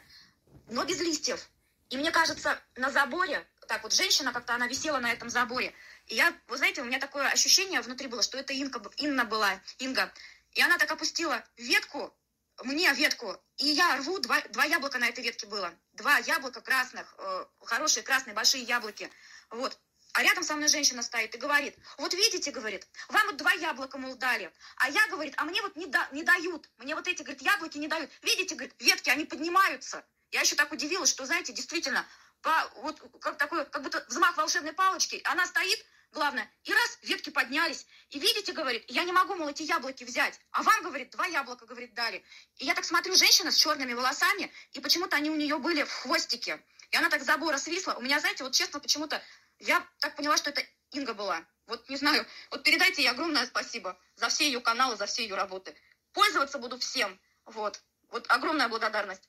но 0.71 0.85
без 0.85 1.01
листьев. 1.01 1.49
И 1.91 1.97
мне 1.97 2.11
кажется, 2.11 2.61
на 2.77 2.91
заборе 2.91 3.47
так 3.69 3.83
вот 3.83 3.93
женщина 3.93 4.33
как-то, 4.33 4.55
она 4.55 4.67
висела 4.67 4.99
на 4.99 5.13
этом 5.13 5.31
заборе. 5.31 5.73
И 6.07 6.17
я, 6.17 6.35
вы 6.49 6.57
знаете, 6.57 6.81
у 6.81 6.85
меня 6.85 6.99
такое 6.99 7.29
ощущение 7.29 7.83
внутри 7.83 8.09
было, 8.09 8.23
что 8.23 8.39
это 8.39 8.53
Инка, 8.55 8.81
Инна 8.97 9.25
была, 9.25 9.61
Инга. 9.79 10.13
И 10.53 10.63
она 10.63 10.79
так 10.79 10.91
опустила 10.91 11.45
ветку, 11.57 12.17
мне 12.65 12.93
ветку, 12.95 13.37
и 13.59 13.67
я 13.67 13.97
рву, 13.99 14.19
два, 14.19 14.41
два 14.49 14.65
яблока 14.65 14.99
на 14.99 15.09
этой 15.09 15.23
ветке 15.23 15.47
было. 15.47 15.73
Два 15.93 16.17
яблока 16.19 16.61
красных, 16.61 17.15
э, 17.19 17.45
хорошие 17.61 18.03
красные 18.03 18.35
большие 18.35 18.65
яблоки. 18.65 19.11
Вот. 19.51 19.79
А 20.15 20.23
рядом 20.23 20.43
со 20.43 20.57
мной 20.57 20.69
женщина 20.69 21.03
стоит 21.03 21.35
и 21.35 21.39
говорит, 21.39 21.77
вот 21.99 22.15
видите, 22.15 22.51
говорит, 22.51 22.89
вам 23.11 23.27
вот 23.27 23.37
два 23.37 23.53
яблока, 23.53 23.99
мол, 23.99 24.17
дали. 24.17 24.51
А 24.79 24.89
я, 24.89 25.07
говорит, 25.09 25.35
а 25.37 25.45
мне 25.45 25.61
вот 25.61 25.77
не, 25.77 25.87
да, 25.87 26.09
не 26.11 26.23
дают. 26.23 26.69
Мне 26.79 26.95
вот 26.95 27.07
эти, 27.07 27.23
говорит, 27.23 27.43
яблоки 27.43 27.77
не 27.77 27.87
дают. 27.87 28.11
Видите, 28.23 28.55
говорит, 28.55 28.75
ветки, 28.81 29.11
они 29.11 29.27
поднимаются. 29.27 30.05
Я 30.31 30.41
еще 30.41 30.57
так 30.57 30.73
удивилась, 30.73 31.11
что, 31.11 31.27
знаете, 31.27 31.53
действительно, 31.53 32.07
по, 32.43 32.71
вот 32.77 33.01
как 33.21 33.39
такой, 33.39 33.65
как 33.67 33.83
будто 33.83 34.05
взмах 34.09 34.37
волшебной 34.37 34.73
палочки. 34.73 35.21
Она 35.25 35.47
стоит, 35.47 35.85
главное, 36.13 36.51
и 36.65 36.73
раз, 36.73 36.99
ветки 37.03 37.31
поднялись. 37.31 37.87
И 38.11 38.19
видите, 38.19 38.53
говорит, 38.53 38.85
я 38.89 39.05
не 39.05 39.13
могу, 39.13 39.35
мол, 39.35 39.49
эти 39.49 39.63
яблоки 39.63 40.05
взять. 40.05 40.39
А 40.51 40.63
вам, 40.63 40.83
говорит, 40.83 41.11
два 41.11 41.27
яблока, 41.27 41.67
говорит, 41.67 41.95
дали. 41.95 42.25
И 42.57 42.67
я 42.67 42.75
так 42.75 42.85
смотрю, 42.85 43.15
женщина 43.15 43.51
с 43.51 43.57
черными 43.57 43.95
волосами, 43.95 44.53
и 44.73 44.81
почему-то 44.81 45.17
они 45.17 45.31
у 45.31 45.37
нее 45.37 45.59
были 45.59 45.83
в 45.83 45.93
хвостике. 45.93 46.63
И 46.91 46.97
она 46.97 47.09
так 47.09 47.23
забора 47.23 47.59
свисла. 47.59 47.95
У 47.95 48.01
меня, 48.01 48.21
знаете, 48.21 48.45
вот 48.45 48.55
честно, 48.55 48.81
почему-то 48.81 49.23
я 49.59 49.87
так 49.99 50.17
поняла, 50.17 50.37
что 50.37 50.51
это 50.51 50.63
Инга 50.93 51.15
была. 51.15 51.45
Вот 51.67 51.89
не 51.91 51.97
знаю, 51.97 52.27
вот 52.51 52.63
передайте 52.63 53.03
ей 53.03 53.11
огромное 53.11 53.45
спасибо 53.45 53.99
за 54.17 54.29
все 54.31 54.47
ее 54.47 54.61
каналы, 54.61 54.97
за 54.97 55.07
все 55.07 55.23
ее 55.23 55.35
работы. 55.35 55.77
Пользоваться 56.13 56.59
буду 56.59 56.79
всем. 56.79 57.21
Вот. 57.45 57.83
Вот 58.09 58.25
огромная 58.31 58.69
благодарность. 58.69 59.29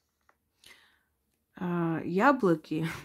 А, 1.60 2.02
яблоки. 2.04 2.88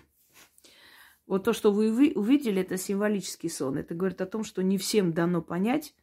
Вот 1.27 1.45
то, 1.45 1.55
что 1.55 1.73
вы 1.73 2.13
увидели, 2.15 2.61
это 2.61 2.77
символический 2.77 3.49
сон. 3.49 3.79
Это 3.79 3.95
говорит 3.95 4.21
о 4.21 4.27
том, 4.27 4.45
что 4.45 4.63
не 4.63 4.77
всем 4.77 5.15
дано 5.15 5.41
понять, 5.41 5.95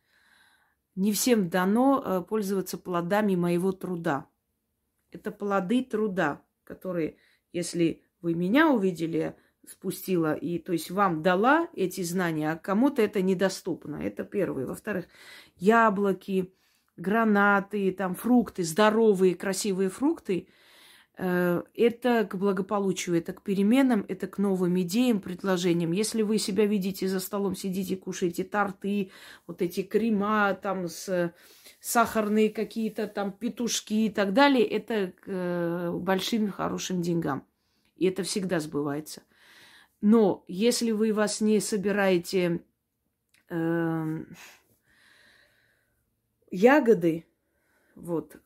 не 0.95 1.13
всем 1.13 1.47
дано 1.47 2.01
э, 2.03 2.21
пользоваться 2.27 2.79
плодами 2.79 3.35
моего 3.35 3.71
труда. 3.71 4.27
Это 5.11 5.29
плоды 5.29 5.83
труда, 5.83 6.41
которые, 6.63 7.17
если 7.53 8.01
вы 8.21 8.33
меня 8.33 8.71
увидели, 8.71 9.35
спустила, 9.67 10.33
и 10.33 10.57
то 10.57 10.73
есть 10.73 10.89
вам 10.89 11.21
дала 11.21 11.69
эти 11.73 12.01
знания, 12.01 12.51
а 12.51 12.57
кому-то 12.57 13.03
это 13.03 13.21
недоступно. 13.21 13.97
Это 13.97 14.23
первое. 14.23 14.65
Во-вторых, 14.65 15.05
яблоки, 15.55 16.51
гранаты, 16.97 17.91
там 17.91 18.15
фрукты, 18.15 18.63
здоровые, 18.63 19.35
красивые 19.35 19.89
фрукты, 19.89 20.47
это 21.17 22.25
к 22.25 22.35
благополучию, 22.35 23.17
это 23.17 23.33
к 23.33 23.43
переменам, 23.43 24.05
это 24.07 24.27
к 24.27 24.37
новым 24.37 24.79
идеям, 24.81 25.19
предложениям. 25.19 25.91
Если 25.91 26.23
вы 26.23 26.37
себя 26.37 26.65
видите 26.65 27.07
за 27.07 27.19
столом, 27.19 27.55
сидите, 27.55 27.95
кушаете 27.95 28.43
торты, 28.43 29.11
вот 29.45 29.61
эти 29.61 29.83
крема, 29.83 30.53
там 30.53 30.87
с 30.87 31.33
сахарные 31.79 32.49
какие-то 32.49 33.07
там 33.07 33.31
петушки 33.31 34.05
и 34.05 34.09
так 34.09 34.33
далее, 34.33 34.65
это 34.65 35.11
к 35.19 35.23
э, 35.25 35.91
большим 35.91 36.51
хорошим 36.51 37.01
деньгам. 37.01 37.45
И 37.97 38.05
это 38.07 38.23
всегда 38.23 38.59
сбывается. 38.59 39.23
Но 39.99 40.43
если 40.47 40.91
вы 40.91 41.13
вас 41.13 41.41
не 41.41 41.59
собираете 41.59 42.63
э, 43.49 44.25
ягоды, 46.51 47.25
вот, 47.95 48.37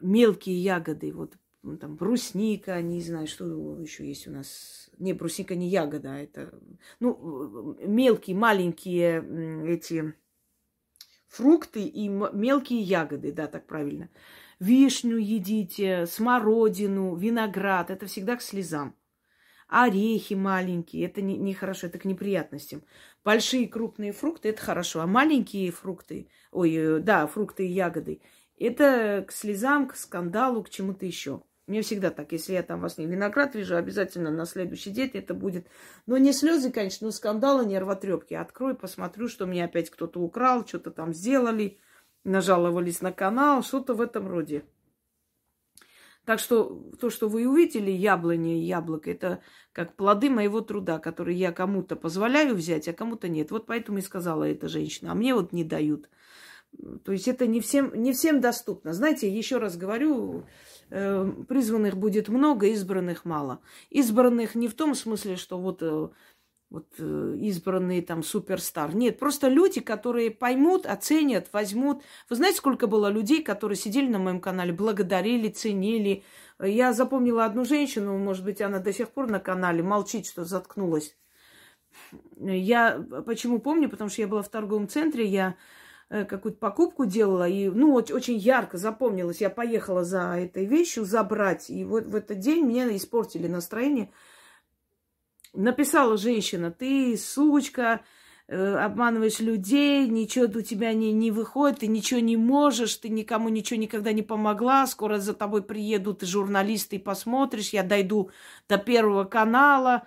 мелкие 0.00 0.56
ягоды, 0.56 1.12
вот 1.12 1.36
там 1.80 1.96
брусника, 1.96 2.80
не 2.82 3.00
знаю, 3.00 3.26
что 3.26 3.80
еще 3.80 4.06
есть 4.06 4.26
у 4.26 4.30
нас. 4.30 4.90
Не, 4.98 5.12
брусника 5.12 5.54
не 5.54 5.68
ягода, 5.68 6.14
а 6.14 6.18
это, 6.18 6.58
ну, 7.00 7.76
мелкие, 7.86 8.36
маленькие 8.36 9.24
эти 9.66 10.14
фрукты 11.28 11.82
и 11.82 12.08
мелкие 12.08 12.80
ягоды, 12.80 13.32
да, 13.32 13.46
так 13.46 13.66
правильно. 13.66 14.10
Вишню 14.58 15.16
едите, 15.16 16.06
смородину, 16.06 17.16
виноград, 17.16 17.90
это 17.90 18.06
всегда 18.06 18.36
к 18.36 18.42
слезам 18.42 18.96
орехи 19.72 20.34
маленькие, 20.34 21.06
это 21.06 21.22
не, 21.22 21.36
не 21.38 21.54
хорошо, 21.54 21.86
это 21.86 21.98
к 21.98 22.04
неприятностям. 22.04 22.84
Большие 23.24 23.66
крупные 23.66 24.12
фрукты 24.12 24.50
это 24.50 24.60
хорошо, 24.62 25.00
а 25.00 25.06
маленькие 25.06 25.70
фрукты, 25.70 26.28
ой, 26.50 26.74
э, 26.74 26.98
да, 26.98 27.26
фрукты 27.26 27.66
и 27.66 27.72
ягоды, 27.72 28.20
это 28.58 29.24
к 29.26 29.32
слезам, 29.32 29.88
к 29.88 29.96
скандалу, 29.96 30.62
к 30.62 30.68
чему-то 30.68 31.06
еще. 31.06 31.42
Мне 31.68 31.82
всегда 31.82 32.10
так, 32.10 32.32
если 32.32 32.54
я 32.54 32.62
там 32.62 32.80
во 32.80 32.88
сне 32.88 33.06
виноград 33.06 33.54
вижу, 33.54 33.76
обязательно 33.76 34.30
на 34.30 34.46
следующий 34.46 34.90
день 34.90 35.10
это 35.14 35.32
будет. 35.32 35.68
Но 36.06 36.18
не 36.18 36.32
слезы, 36.32 36.72
конечно, 36.72 37.06
но 37.06 37.12
скандалы, 37.12 37.64
нервотрепки. 37.64 38.34
Открою, 38.34 38.76
посмотрю, 38.76 39.28
что 39.28 39.46
мне 39.46 39.64
опять 39.64 39.88
кто-то 39.88 40.20
украл, 40.20 40.66
что-то 40.66 40.90
там 40.90 41.14
сделали, 41.14 41.78
нажаловались 42.24 43.00
на 43.00 43.12
канал, 43.12 43.62
что-то 43.62 43.94
в 43.94 44.00
этом 44.00 44.28
роде. 44.28 44.64
Так 46.24 46.38
что 46.38 46.92
то, 47.00 47.10
что 47.10 47.28
вы 47.28 47.48
увидели, 47.48 47.90
яблони 47.90 48.60
и 48.60 48.66
яблоко, 48.66 49.10
это 49.10 49.40
как 49.72 49.96
плоды 49.96 50.30
моего 50.30 50.60
труда, 50.60 50.98
которые 50.98 51.36
я 51.36 51.52
кому-то 51.52 51.96
позволяю 51.96 52.54
взять, 52.54 52.86
а 52.88 52.92
кому-то 52.92 53.28
нет. 53.28 53.50
Вот 53.50 53.66
поэтому 53.66 53.98
и 53.98 54.02
сказала 54.02 54.44
эта 54.44 54.68
женщина. 54.68 55.12
А 55.12 55.14
мне 55.14 55.34
вот 55.34 55.52
не 55.52 55.64
дают. 55.64 56.08
То 57.04 57.12
есть 57.12 57.28
это 57.28 57.46
не 57.46 57.60
всем, 57.60 57.92
не 57.94 58.12
всем 58.12 58.40
доступно. 58.40 58.92
Знаете, 58.92 59.28
еще 59.28 59.58
раз 59.58 59.76
говорю, 59.76 60.44
призванных 60.88 61.96
будет 61.96 62.28
много, 62.28 62.66
избранных 62.68 63.24
мало. 63.24 63.60
Избранных 63.90 64.54
не 64.54 64.68
в 64.68 64.74
том 64.74 64.94
смысле, 64.94 65.36
что 65.36 65.58
вот 65.58 65.78
э, 65.82 66.08
вот 66.72 66.86
э, 66.98 67.36
избранные 67.40 68.00
там 68.00 68.22
суперстар. 68.22 68.94
Нет, 68.94 69.18
просто 69.18 69.48
люди, 69.48 69.80
которые 69.80 70.30
поймут, 70.30 70.86
оценят, 70.86 71.48
возьмут. 71.52 72.02
Вы 72.30 72.36
знаете, 72.36 72.58
сколько 72.58 72.86
было 72.86 73.08
людей, 73.08 73.42
которые 73.42 73.76
сидели 73.76 74.08
на 74.08 74.18
моем 74.18 74.40
канале, 74.40 74.72
благодарили, 74.72 75.50
ценили. 75.50 76.24
Я 76.58 76.94
запомнила 76.94 77.44
одну 77.44 77.64
женщину, 77.66 78.16
может 78.16 78.44
быть, 78.44 78.62
она 78.62 78.78
до 78.78 78.92
сих 78.92 79.10
пор 79.10 79.30
на 79.30 79.38
канале, 79.38 79.82
молчит, 79.82 80.26
что 80.26 80.44
заткнулась. 80.44 81.14
Я 82.38 83.04
почему 83.26 83.58
помню? 83.58 83.90
Потому 83.90 84.08
что 84.08 84.22
я 84.22 84.28
была 84.28 84.42
в 84.42 84.48
торговом 84.48 84.88
центре, 84.88 85.26
я 85.26 85.50
э, 85.50 85.54
какую-то 86.24 86.58
покупку 86.58 87.06
делала, 87.06 87.48
и, 87.48 87.68
ну, 87.68 87.94
очень 87.94 88.36
ярко 88.36 88.78
запомнилось. 88.78 89.40
Я 89.40 89.50
поехала 89.50 90.04
за 90.04 90.34
этой 90.38 90.66
вещью 90.66 91.04
забрать, 91.04 91.70
и 91.70 91.84
вот 91.84 92.06
в 92.06 92.14
этот 92.14 92.38
день 92.38 92.64
мне 92.64 92.96
испортили 92.96 93.46
настроение– 93.46 94.10
написала 95.52 96.16
женщина, 96.16 96.70
ты 96.70 97.16
сучка, 97.16 98.00
э, 98.48 98.74
обманываешь 98.76 99.40
людей, 99.40 100.08
ничего 100.08 100.46
у 100.46 100.62
тебя 100.62 100.92
не, 100.92 101.12
не 101.12 101.30
выходит, 101.30 101.80
ты 101.80 101.86
ничего 101.86 102.20
не 102.20 102.36
можешь, 102.36 102.96
ты 102.96 103.08
никому 103.08 103.48
ничего 103.48 103.78
никогда 103.78 104.12
не 104.12 104.22
помогла, 104.22 104.86
скоро 104.86 105.18
за 105.18 105.34
тобой 105.34 105.62
приедут 105.62 106.22
журналисты 106.22 106.96
и 106.96 107.00
посмотришь, 107.00 107.70
я 107.70 107.82
дойду 107.82 108.30
до 108.68 108.78
первого 108.78 109.24
канала, 109.24 110.06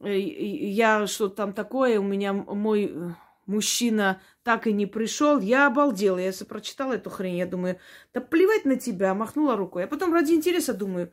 э, 0.00 0.18
я 0.18 1.06
что 1.06 1.28
там 1.28 1.52
такое, 1.52 1.98
у 1.98 2.04
меня 2.04 2.32
мой 2.32 2.92
э, 2.92 3.10
мужчина 3.46 4.20
так 4.42 4.66
и 4.66 4.72
не 4.72 4.86
пришел, 4.86 5.40
я 5.40 5.66
обалдела, 5.66 6.18
я 6.18 6.32
прочитала 6.48 6.94
эту 6.94 7.10
хрень, 7.10 7.36
я 7.36 7.46
думаю, 7.46 7.78
да 8.12 8.20
плевать 8.20 8.64
на 8.64 8.76
тебя, 8.76 9.14
махнула 9.14 9.56
рукой, 9.56 9.84
а 9.84 9.86
потом 9.86 10.12
ради 10.12 10.32
интереса 10.32 10.74
думаю, 10.74 11.10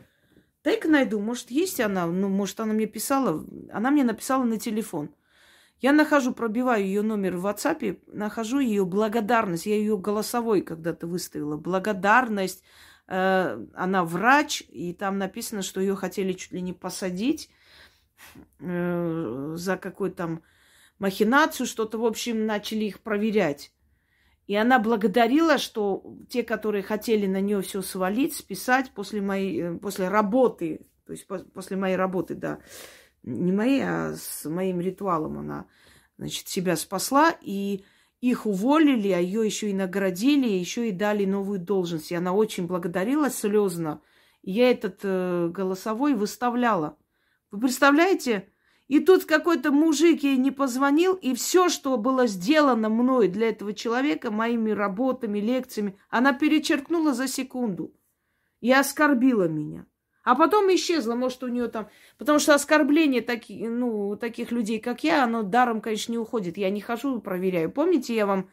Дай-ка 0.63 0.87
найду, 0.87 1.19
может, 1.19 1.49
есть 1.49 1.79
она, 1.79 2.05
ну, 2.05 2.29
может, 2.29 2.59
она 2.59 2.73
мне 2.73 2.85
писала, 2.85 3.43
она 3.71 3.89
мне 3.89 4.03
написала 4.03 4.43
на 4.43 4.59
телефон. 4.59 5.09
Я 5.79 5.91
нахожу, 5.91 6.33
пробиваю 6.33 6.85
ее 6.85 7.01
номер 7.01 7.37
в 7.37 7.47
WhatsApp, 7.47 7.99
нахожу 8.05 8.59
ее 8.59 8.85
благодарность. 8.85 9.65
Я 9.65 9.75
ее 9.75 9.97
голосовой 9.97 10.61
когда-то 10.61 11.07
выставила. 11.07 11.57
Благодарность. 11.57 12.63
Э, 13.07 13.65
она 13.73 14.05
врач, 14.05 14.61
и 14.69 14.93
там 14.93 15.17
написано, 15.17 15.63
что 15.63 15.81
ее 15.81 15.95
хотели 15.95 16.33
чуть 16.33 16.51
ли 16.51 16.61
не 16.61 16.73
посадить 16.73 17.49
э, 18.59 19.53
за 19.57 19.77
какую-то 19.77 20.15
там 20.15 20.43
махинацию, 21.01 21.65
что-то, 21.65 21.97
в 21.97 22.05
общем, 22.05 22.45
начали 22.45 22.85
их 22.85 22.99
проверять. 22.99 23.73
И 24.45 24.55
она 24.55 24.77
благодарила, 24.77 25.57
что 25.57 26.15
те, 26.29 26.43
которые 26.43 26.83
хотели 26.83 27.25
на 27.25 27.41
нее 27.41 27.61
все 27.61 27.81
свалить, 27.81 28.35
списать 28.35 28.91
после 28.91 29.19
моей, 29.19 29.61
э, 29.61 29.77
после 29.79 30.09
работы, 30.09 30.85
то 31.05 31.13
есть 31.13 31.25
после 31.25 31.75
моей 31.75 31.95
работы, 31.95 32.35
да, 32.35 32.59
не 33.23 33.51
моей, 33.51 33.81
а 33.83 34.13
с 34.15 34.47
моим 34.47 34.79
ритуалом 34.79 35.39
она, 35.39 35.65
значит, 36.17 36.47
себя 36.47 36.75
спасла, 36.75 37.35
и 37.41 37.83
их 38.19 38.45
уволили, 38.45 39.09
а 39.09 39.19
ее 39.19 39.43
еще 39.43 39.71
и 39.71 39.73
наградили, 39.73 40.47
еще 40.47 40.87
и 40.87 40.91
дали 40.91 41.25
новую 41.25 41.59
должность. 41.59 42.11
И 42.11 42.15
она 42.15 42.31
очень 42.31 42.67
благодарила 42.67 43.31
слезно. 43.31 44.01
И 44.43 44.51
я 44.51 44.69
этот 44.69 44.99
э, 45.01 45.49
голосовой 45.51 46.13
выставляла. 46.13 46.95
Вы 47.49 47.61
представляете, 47.61 48.50
и 48.91 48.99
тут 48.99 49.23
какой-то 49.23 49.71
мужик 49.71 50.21
ей 50.23 50.35
не 50.35 50.51
позвонил, 50.51 51.13
и 51.13 51.33
все, 51.33 51.69
что 51.69 51.95
было 51.95 52.27
сделано 52.27 52.89
мной 52.89 53.29
для 53.29 53.47
этого 53.47 53.73
человека, 53.73 54.31
моими 54.31 54.71
работами, 54.71 55.39
лекциями, 55.39 55.97
она 56.09 56.33
перечеркнула 56.33 57.13
за 57.13 57.29
секунду 57.29 57.93
и 58.59 58.69
оскорбила 58.69 59.47
меня. 59.47 59.85
А 60.25 60.35
потом 60.35 60.67
исчезла, 60.75 61.15
может, 61.15 61.41
у 61.41 61.47
нее 61.47 61.69
там... 61.69 61.87
Потому 62.17 62.39
что 62.39 62.53
оскорбление 62.53 63.21
таки, 63.21 63.65
ну, 63.65 64.17
таких 64.17 64.51
людей, 64.51 64.81
как 64.81 65.05
я, 65.05 65.23
оно 65.23 65.43
даром, 65.43 65.79
конечно, 65.79 66.11
не 66.11 66.17
уходит. 66.17 66.57
Я 66.57 66.69
не 66.69 66.81
хожу, 66.81 67.21
проверяю. 67.21 67.71
Помните, 67.71 68.13
я 68.13 68.25
вам 68.25 68.49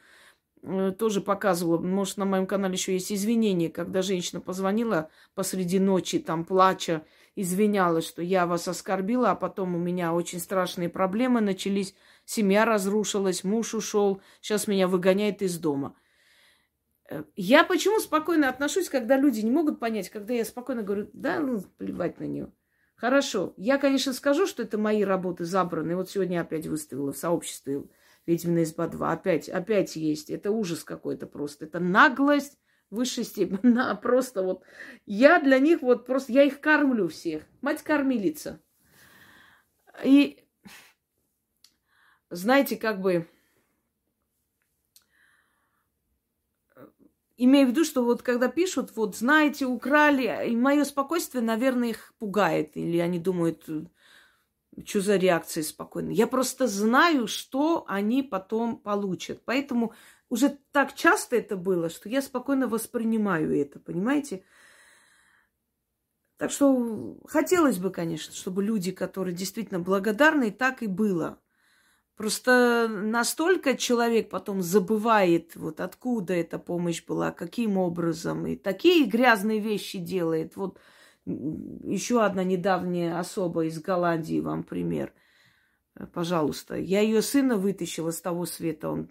э, 0.62 0.92
тоже 0.96 1.20
показывала, 1.20 1.78
может, 1.78 2.16
на 2.16 2.26
моем 2.26 2.46
канале 2.46 2.74
еще 2.74 2.92
есть 2.92 3.10
извинения, 3.10 3.70
когда 3.70 4.02
женщина 4.02 4.40
позвонила 4.40 5.10
посреди 5.34 5.80
ночи, 5.80 6.20
там, 6.20 6.44
плача, 6.44 7.04
извинялась, 7.36 8.06
что 8.06 8.22
я 8.22 8.46
вас 8.46 8.68
оскорбила, 8.68 9.30
а 9.30 9.36
потом 9.36 9.74
у 9.74 9.78
меня 9.78 10.12
очень 10.12 10.40
страшные 10.40 10.88
проблемы 10.88 11.40
начались, 11.40 11.94
семья 12.24 12.64
разрушилась, 12.64 13.44
муж 13.44 13.74
ушел, 13.74 14.20
сейчас 14.40 14.66
меня 14.66 14.88
выгоняет 14.88 15.42
из 15.42 15.58
дома. 15.58 15.96
Э, 17.10 17.24
я 17.36 17.64
почему 17.64 18.00
спокойно 18.00 18.48
отношусь, 18.48 18.88
когда 18.88 19.16
люди 19.16 19.40
не 19.40 19.50
могут 19.50 19.80
понять, 19.80 20.10
когда 20.10 20.34
я 20.34 20.44
спокойно 20.44 20.82
говорю, 20.82 21.08
да, 21.12 21.40
ну, 21.40 21.60
плевать 21.78 22.18
на 22.20 22.24
нее. 22.24 22.52
Хорошо, 22.96 23.54
я, 23.56 23.78
конечно, 23.78 24.12
скажу, 24.12 24.46
что 24.46 24.64
это 24.64 24.76
мои 24.76 25.04
работы 25.04 25.44
забраны. 25.44 25.94
Вот 25.94 26.10
сегодня 26.10 26.40
опять 26.40 26.66
выставила 26.66 27.12
в 27.12 27.16
сообществе 27.16 27.84
«Ведьмина 28.26 28.64
изба 28.64 28.88
2». 28.88 29.12
Опять, 29.12 29.48
опять 29.48 29.94
есть. 29.94 30.30
Это 30.30 30.50
ужас 30.50 30.82
какой-то 30.82 31.28
просто. 31.28 31.66
Это 31.66 31.78
наглость 31.78 32.58
высшей 32.90 33.24
степени. 33.24 33.58
На, 33.62 33.94
просто 33.94 34.42
вот. 34.42 34.62
Я 35.06 35.40
для 35.40 35.58
них 35.58 35.82
вот 35.82 36.06
просто, 36.06 36.32
я 36.32 36.44
их 36.44 36.60
кормлю 36.60 37.08
всех. 37.08 37.44
Мать-кормилица. 37.60 38.60
И 40.04 40.44
знаете, 42.30 42.76
как 42.76 43.00
бы 43.00 43.26
имею 47.36 47.68
в 47.68 47.70
виду, 47.70 47.84
что 47.84 48.04
вот 48.04 48.22
когда 48.22 48.48
пишут, 48.48 48.94
вот 48.96 49.16
знаете, 49.16 49.64
украли, 49.64 50.48
и 50.48 50.56
мое 50.56 50.84
спокойствие, 50.84 51.42
наверное, 51.42 51.90
их 51.90 52.12
пугает. 52.18 52.76
Или 52.76 52.98
они 52.98 53.18
думают, 53.18 53.64
что 54.84 55.00
за 55.00 55.16
реакция 55.16 55.62
спокойная. 55.62 56.14
Я 56.14 56.26
просто 56.26 56.66
знаю, 56.66 57.26
что 57.26 57.84
они 57.88 58.22
потом 58.22 58.76
получат. 58.76 59.42
Поэтому 59.44 59.94
уже 60.30 60.58
так 60.72 60.94
часто 60.94 61.36
это 61.36 61.56
было, 61.56 61.88
что 61.88 62.08
я 62.08 62.22
спокойно 62.22 62.68
воспринимаю 62.68 63.56
это, 63.58 63.78
понимаете? 63.78 64.44
Так 66.36 66.50
что 66.50 67.18
хотелось 67.26 67.78
бы, 67.78 67.90
конечно, 67.90 68.34
чтобы 68.34 68.62
люди, 68.62 68.92
которые 68.92 69.34
действительно 69.34 69.80
благодарны, 69.80 70.50
так 70.50 70.82
и 70.82 70.86
было. 70.86 71.40
Просто 72.14 72.88
настолько 72.88 73.76
человек 73.76 74.28
потом 74.28 74.60
забывает, 74.60 75.54
вот 75.56 75.80
откуда 75.80 76.34
эта 76.34 76.58
помощь 76.58 77.04
была, 77.04 77.30
каким 77.30 77.78
образом, 77.78 78.46
и 78.46 78.56
такие 78.56 79.06
грязные 79.06 79.60
вещи 79.60 79.98
делает. 79.98 80.56
Вот 80.56 80.78
еще 81.24 82.24
одна 82.24 82.42
недавняя 82.42 83.18
особа 83.18 83.66
из 83.66 83.80
Голландии, 83.80 84.40
вам 84.40 84.64
пример. 84.64 85.12
Пожалуйста. 86.12 86.76
Я 86.76 87.00
ее 87.00 87.22
сына 87.22 87.56
вытащила 87.56 88.10
с 88.10 88.20
того 88.20 88.46
света. 88.46 88.90
Он 88.90 89.08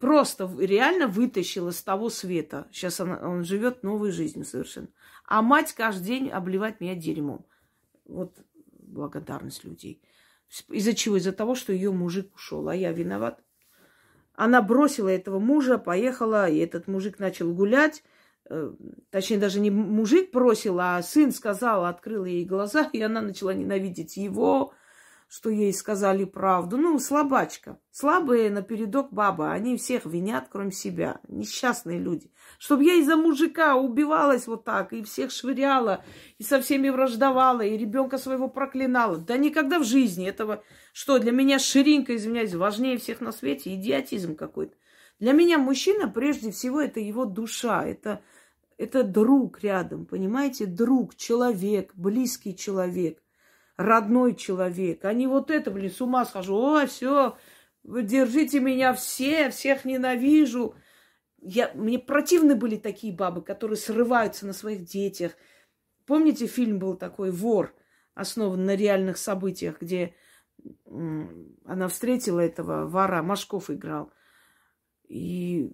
просто 0.00 0.50
реально 0.58 1.06
вытащила 1.06 1.70
с 1.70 1.82
того 1.82 2.08
света. 2.08 2.66
Сейчас 2.72 3.00
он, 3.00 3.12
он 3.12 3.44
живет 3.44 3.84
новой 3.84 4.10
жизнью 4.10 4.44
совершенно. 4.44 4.88
А 5.26 5.42
мать 5.42 5.74
каждый 5.74 6.06
день 6.06 6.30
обливает 6.30 6.80
меня 6.80 6.96
дерьмом. 6.96 7.46
Вот 8.06 8.34
благодарность 8.78 9.62
людей. 9.62 10.02
Из-за 10.68 10.94
чего? 10.94 11.16
Из-за 11.16 11.32
того, 11.32 11.54
что 11.54 11.72
ее 11.72 11.92
мужик 11.92 12.34
ушел, 12.34 12.68
а 12.68 12.74
я 12.74 12.90
виноват. 12.92 13.44
Она 14.34 14.62
бросила 14.62 15.08
этого 15.08 15.38
мужа, 15.38 15.78
поехала, 15.78 16.48
и 16.48 16.58
этот 16.58 16.88
мужик 16.88 17.18
начал 17.18 17.52
гулять. 17.52 18.02
Э, 18.48 18.72
точнее, 19.10 19.38
даже 19.38 19.60
не 19.60 19.70
мужик 19.70 20.32
бросил, 20.32 20.80
а 20.80 21.00
сын 21.02 21.30
сказал, 21.30 21.84
открыл 21.84 22.24
ей 22.24 22.46
глаза, 22.46 22.88
и 22.92 23.02
она 23.02 23.20
начала 23.20 23.52
ненавидеть 23.52 24.16
его, 24.16 24.72
что 25.30 25.48
ей 25.48 25.72
сказали 25.72 26.24
правду. 26.24 26.76
Ну, 26.76 26.98
слабачка. 26.98 27.78
Слабые 27.92 28.50
напередок 28.50 29.12
баба. 29.12 29.52
Они 29.52 29.76
всех 29.76 30.04
винят, 30.04 30.48
кроме 30.50 30.72
себя. 30.72 31.20
Несчастные 31.28 32.00
люди. 32.00 32.32
Чтобы 32.58 32.82
я 32.82 32.94
из-за 32.94 33.14
мужика 33.14 33.76
убивалась 33.76 34.48
вот 34.48 34.64
так, 34.64 34.92
и 34.92 35.04
всех 35.04 35.30
швыряла, 35.30 36.04
и 36.38 36.42
со 36.42 36.60
всеми 36.60 36.88
враждовала, 36.88 37.60
и 37.60 37.78
ребенка 37.78 38.18
своего 38.18 38.48
проклинала. 38.48 39.18
Да 39.18 39.36
никогда 39.36 39.78
в 39.78 39.84
жизни 39.84 40.26
этого... 40.28 40.64
Что, 40.92 41.20
для 41.20 41.30
меня 41.30 41.60
ширинка, 41.60 42.16
извиняюсь, 42.16 42.54
важнее 42.54 42.98
всех 42.98 43.20
на 43.20 43.30
свете? 43.30 43.72
Идиотизм 43.76 44.34
какой-то. 44.34 44.74
Для 45.20 45.30
меня 45.30 45.58
мужчина, 45.58 46.08
прежде 46.08 46.50
всего, 46.50 46.80
это 46.80 46.98
его 46.98 47.24
душа. 47.24 47.86
Это, 47.86 48.20
это 48.78 49.04
друг 49.04 49.62
рядом, 49.62 50.06
понимаете? 50.06 50.66
Друг, 50.66 51.14
человек, 51.14 51.92
близкий 51.94 52.56
человек– 52.56 53.22
родной 53.80 54.34
человек, 54.34 55.04
а 55.04 55.12
не 55.12 55.26
вот 55.26 55.50
это, 55.50 55.70
блин, 55.70 55.90
с 55.90 56.00
ума 56.00 56.24
схожу. 56.24 56.56
О, 56.56 56.86
все, 56.86 57.36
держите 57.82 58.60
меня 58.60 58.92
все, 58.92 59.50
всех 59.50 59.84
ненавижу. 59.84 60.74
Я, 61.40 61.70
мне 61.74 61.98
противны 61.98 62.54
были 62.54 62.76
такие 62.76 63.12
бабы, 63.12 63.42
которые 63.42 63.78
срываются 63.78 64.46
на 64.46 64.52
своих 64.52 64.84
детях. 64.84 65.32
Помните, 66.06 66.46
фильм 66.46 66.78
был 66.78 66.96
такой 66.96 67.30
«Вор», 67.30 67.74
основан 68.14 68.64
на 68.66 68.76
реальных 68.76 69.16
событиях, 69.16 69.80
где 69.80 70.14
она 71.64 71.88
встретила 71.88 72.40
этого 72.40 72.86
вора, 72.86 73.22
Машков 73.22 73.70
играл. 73.70 74.12
И 75.08 75.72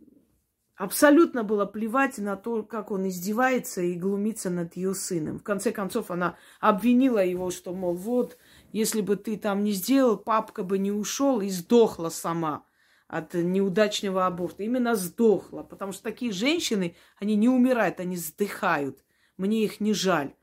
Абсолютно 0.76 1.42
было 1.42 1.64
плевать 1.64 2.18
на 2.18 2.36
то, 2.36 2.62
как 2.62 2.90
он 2.90 3.08
издевается 3.08 3.80
и 3.80 3.94
глумится 3.94 4.50
над 4.50 4.76
ее 4.76 4.94
сыном. 4.94 5.38
В 5.38 5.42
конце 5.42 5.72
концов, 5.72 6.10
она 6.10 6.36
обвинила 6.60 7.24
его, 7.24 7.50
что, 7.50 7.72
мол, 7.72 7.94
вот, 7.94 8.36
если 8.72 9.00
бы 9.00 9.16
ты 9.16 9.38
там 9.38 9.64
не 9.64 9.72
сделал, 9.72 10.18
папка 10.18 10.64
бы 10.64 10.76
не 10.76 10.92
ушел 10.92 11.40
и 11.40 11.48
сдохла 11.48 12.10
сама 12.10 12.66
от 13.08 13.32
неудачного 13.32 14.26
аборта. 14.26 14.64
Именно 14.64 14.96
сдохла, 14.96 15.62
потому 15.62 15.92
что 15.92 16.02
такие 16.02 16.30
женщины, 16.30 16.94
они 17.18 17.36
не 17.36 17.48
умирают, 17.48 17.98
они 17.98 18.16
сдыхают. 18.16 19.02
Мне 19.38 19.64
их 19.64 19.80
не 19.80 19.94
жаль. 19.94 20.34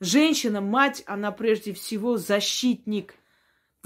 Женщина, 0.00 0.60
мать, 0.60 1.04
она 1.06 1.30
прежде 1.30 1.72
всего 1.72 2.16
защитник– 2.16 3.14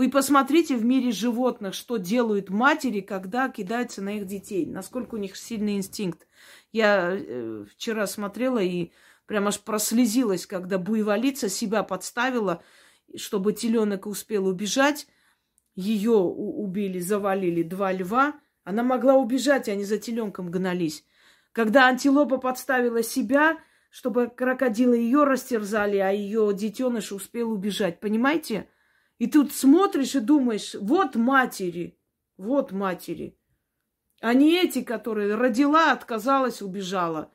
вы 0.02 0.10
посмотрите 0.10 0.76
в 0.76 0.84
мире 0.84 1.12
животных, 1.12 1.74
что 1.74 1.96
делают 1.96 2.50
матери, 2.50 3.02
когда 3.02 3.48
кидаются 3.48 4.02
на 4.02 4.16
их 4.16 4.26
детей, 4.26 4.66
насколько 4.66 5.14
у 5.14 5.18
них 5.18 5.36
сильный 5.36 5.76
инстинкт. 5.76 6.26
Я 6.72 7.12
э, 7.12 7.64
вчера 7.70 8.08
смотрела 8.08 8.58
и 8.58 8.90
прям 9.26 9.46
аж 9.46 9.60
прослезилась, 9.60 10.44
когда 10.44 10.78
буйволица 10.78 11.48
себя 11.48 11.84
подставила, 11.84 12.64
чтобы 13.14 13.52
теленок 13.52 14.06
успел 14.06 14.48
убежать. 14.48 15.06
Ее 15.76 16.14
убили, 16.16 16.98
завалили 16.98 17.62
два 17.62 17.92
льва. 17.92 18.34
Она 18.64 18.82
могла 18.82 19.14
убежать, 19.14 19.68
они 19.68 19.84
за 19.84 19.98
теленком 19.98 20.50
гнались. 20.50 21.04
Когда 21.52 21.86
антилопа 21.86 22.38
подставила 22.38 23.04
себя, 23.04 23.56
чтобы 23.88 24.26
крокодилы 24.26 24.96
ее 24.96 25.22
растерзали, 25.22 25.98
а 25.98 26.10
ее 26.10 26.52
детеныш 26.52 27.12
успел 27.12 27.52
убежать. 27.52 28.00
Понимаете? 28.00 28.66
И 29.22 29.28
тут 29.28 29.52
смотришь 29.52 30.16
и 30.16 30.18
думаешь, 30.18 30.74
вот 30.74 31.14
матери, 31.14 31.96
вот 32.36 32.72
матери. 32.72 33.38
А 34.20 34.34
не 34.34 34.56
эти, 34.60 34.82
которые 34.82 35.36
родила, 35.36 35.92
отказалась, 35.92 36.60
убежала. 36.60 37.32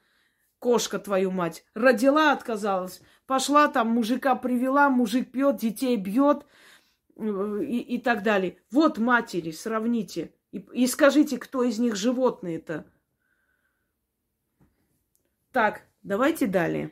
Кошка 0.59 0.99
твою 0.99 1.31
мать. 1.31 1.63
Родила, 1.73 2.33
отказалась. 2.33 3.01
Пошла 3.25 3.69
там, 3.69 3.87
мужика 3.87 4.35
привела, 4.35 4.89
мужик 4.89 5.31
пьет, 5.31 5.59
детей 5.59 5.95
бьет 5.95 6.45
и, 7.15 7.79
и 7.79 8.01
так 8.01 8.21
далее. 8.21 8.57
Вот 8.69 8.97
матери, 8.97 9.51
сравните. 9.51 10.33
И, 10.51 10.57
и 10.73 10.87
скажите, 10.87 11.37
кто 11.37 11.63
из 11.63 11.79
них 11.79 11.95
животные-то. 11.95 12.85
Так, 15.53 15.83
давайте 16.03 16.47
далее. 16.47 16.91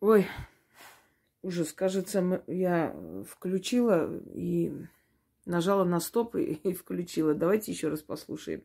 Ой, 0.00 0.26
ужас. 1.42 1.74
Кажется, 1.74 2.42
я 2.46 2.96
включила 3.28 4.10
и 4.34 4.72
нажала 5.44 5.84
на 5.84 6.00
стоп 6.00 6.36
и 6.36 6.72
включила. 6.72 7.34
Давайте 7.34 7.70
еще 7.70 7.88
раз 7.88 8.00
послушаем. 8.00 8.62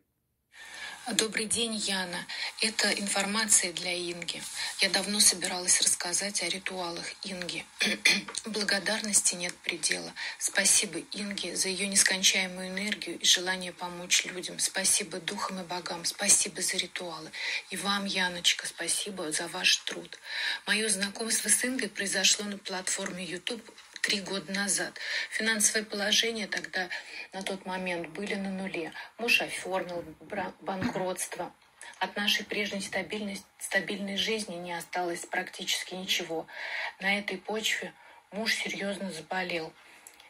Добрый 1.13 1.45
день, 1.45 1.75
Яна. 1.75 2.25
Это 2.61 2.91
информация 2.91 3.71
для 3.71 3.93
Инги. 3.93 4.41
Я 4.79 4.89
давно 4.89 5.19
собиралась 5.19 5.79
рассказать 5.81 6.41
о 6.41 6.49
ритуалах 6.49 7.05
Инги. 7.23 7.63
Благодарности 8.45 9.35
нет 9.35 9.53
предела. 9.57 10.11
Спасибо 10.39 10.97
Инге 11.11 11.55
за 11.55 11.69
ее 11.69 11.87
нескончаемую 11.87 12.69
энергию 12.69 13.19
и 13.19 13.23
желание 13.23 13.71
помочь 13.71 14.25
людям. 14.25 14.57
Спасибо 14.57 15.19
духам 15.19 15.61
и 15.61 15.63
богам. 15.63 16.05
Спасибо 16.05 16.63
за 16.63 16.77
ритуалы. 16.77 17.29
И 17.69 17.77
вам, 17.77 18.05
Яночка, 18.05 18.65
спасибо 18.65 19.31
за 19.31 19.47
ваш 19.49 19.77
труд. 19.85 20.17
Мое 20.65 20.89
знакомство 20.89 21.49
с 21.49 21.63
Ингой 21.63 21.89
произошло 21.89 22.45
на 22.45 22.57
платформе 22.57 23.23
YouTube 23.23 23.63
три 24.05 24.21
года 24.21 24.51
назад. 24.53 24.99
Финансовое 25.31 25.83
положение 25.83 26.45
тогда 26.45 26.89
на 27.33 27.41
тот 27.41 27.65
момент 27.65 28.09
были 28.09 28.35
на 28.35 28.51
нуле. 28.51 28.93
Муж 29.17 29.41
оформил 29.41 30.05
банкротство. 30.61 31.51
От 31.97 32.15
нашей 32.15 32.45
прежней 32.45 32.81
стабильной, 32.81 33.41
стабильной 33.57 34.15
жизни 34.15 34.55
не 34.57 34.73
осталось 34.73 35.25
практически 35.25 35.95
ничего. 35.95 36.45
На 36.99 37.17
этой 37.17 37.39
почве 37.39 37.93
муж 38.29 38.53
серьезно 38.53 39.09
заболел. 39.09 39.73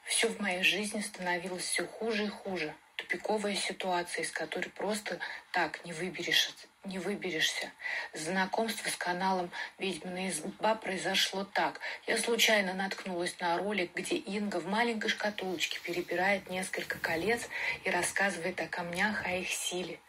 Все 0.05 0.29
в 0.29 0.39
моей 0.39 0.63
жизни 0.63 1.01
становилось 1.01 1.65
все 1.65 1.85
хуже 1.85 2.25
и 2.25 2.29
хуже. 2.29 2.73
Тупиковая 2.95 3.55
ситуация, 3.55 4.23
из 4.23 4.31
которой 4.31 4.69
просто 4.69 5.19
так 5.51 5.83
не 5.83 5.91
выберешься. 5.91 6.53
Не 6.85 6.99
выберешься. 6.99 7.71
Знакомство 8.13 8.87
с 8.89 8.95
каналом 8.95 9.49
«Ведьмина 9.79 10.29
изба» 10.29 10.75
произошло 10.75 11.43
так. 11.43 11.79
Я 12.05 12.15
случайно 12.17 12.73
наткнулась 12.73 13.35
на 13.39 13.57
ролик, 13.57 13.89
где 13.95 14.17
Инга 14.17 14.57
в 14.57 14.67
маленькой 14.67 15.09
шкатулочке 15.09 15.79
перебирает 15.79 16.47
несколько 16.51 16.99
колец 16.99 17.41
и 17.83 17.89
рассказывает 17.89 18.61
о 18.61 18.67
камнях, 18.67 19.25
о 19.25 19.31
их 19.31 19.49
силе. 19.49 19.99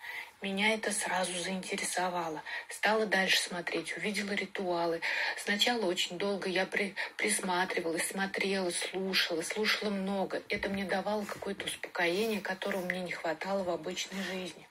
Меня 0.42 0.74
это 0.74 0.92
сразу 0.92 1.32
заинтересовало. 1.38 2.42
Стала 2.68 3.06
дальше 3.06 3.38
смотреть, 3.38 3.96
увидела 3.96 4.32
ритуалы. 4.32 5.00
Сначала 5.38 5.86
очень 5.86 6.18
долго 6.18 6.50
я 6.50 6.66
при, 6.66 6.94
присматривалась, 7.16 8.06
смотрела, 8.06 8.70
слушала, 8.70 9.40
слушала 9.40 9.88
много. 9.88 10.42
Это 10.50 10.68
мне 10.68 10.84
давало 10.84 11.24
какое-то 11.24 11.64
успокоение, 11.64 12.42
которого 12.42 12.84
мне 12.84 13.00
не 13.00 13.12
хватало 13.12 13.62
в 13.62 13.70
обычной 13.70 14.22
жизни. 14.24 14.68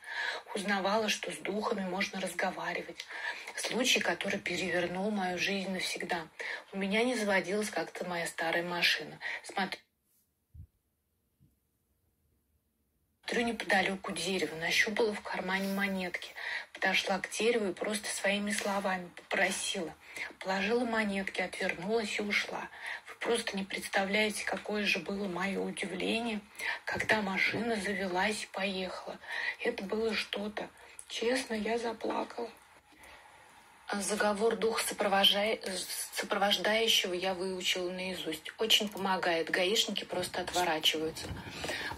Узнавала, 0.54 1.10
что 1.10 1.32
с 1.32 1.38
духами 1.38 1.88
можно 1.88 2.22
разговаривать. 2.22 3.06
Случай, 3.56 4.00
который 4.00 4.40
перевернул 4.40 5.12
мою 5.12 5.38
жизнь 5.38 5.72
навсегда. 5.72 6.28
У 6.72 6.78
меня 6.78 7.04
не 7.04 7.16
заводилась 7.16 7.70
как-то 7.70 8.06
моя 8.06 8.28
старая 8.28 8.64
машина. 8.64 9.20
Смотрю, 9.44 9.80
Смотрю 13.28 13.48
неподалеку 13.48 14.12
дерева, 14.12 14.56
нащупала 14.58 15.12
в 15.12 15.22
кармане 15.22 15.68
монетки. 15.74 16.30
Подошла 16.74 17.18
к 17.18 17.30
дереву 17.32 17.70
и 17.70 17.74
просто 17.74 18.08
своими 18.08 18.52
словами 18.52 19.10
попросила. 19.16 19.92
Положила 20.40 20.86
монетки, 20.86 21.42
отвернулась 21.42 22.20
и 22.20 22.22
ушла. 22.22 22.70
Просто 23.20 23.58
не 23.58 23.64
представляете, 23.64 24.46
какое 24.46 24.86
же 24.86 25.00
было 25.00 25.28
мое 25.28 25.60
удивление, 25.60 26.42
когда 26.86 27.22
машина 27.22 27.76
завелась 27.76 28.44
и 28.44 28.48
поехала. 28.48 29.18
Это 29.62 29.84
было 29.84 30.14
что-то. 30.14 30.70
Честно, 31.08 31.54
я 31.54 31.78
заплакала. 31.78 32.50
Заговор 33.94 34.56
дух 34.56 34.82
сопровождающего 34.82 37.14
я 37.14 37.36
выучила 37.36 37.92
наизусть. 37.92 38.52
Очень 38.58 38.90
помогает. 38.90 39.52
Гаишники 39.52 40.06
просто 40.06 40.42
отворачиваются. 40.42 41.28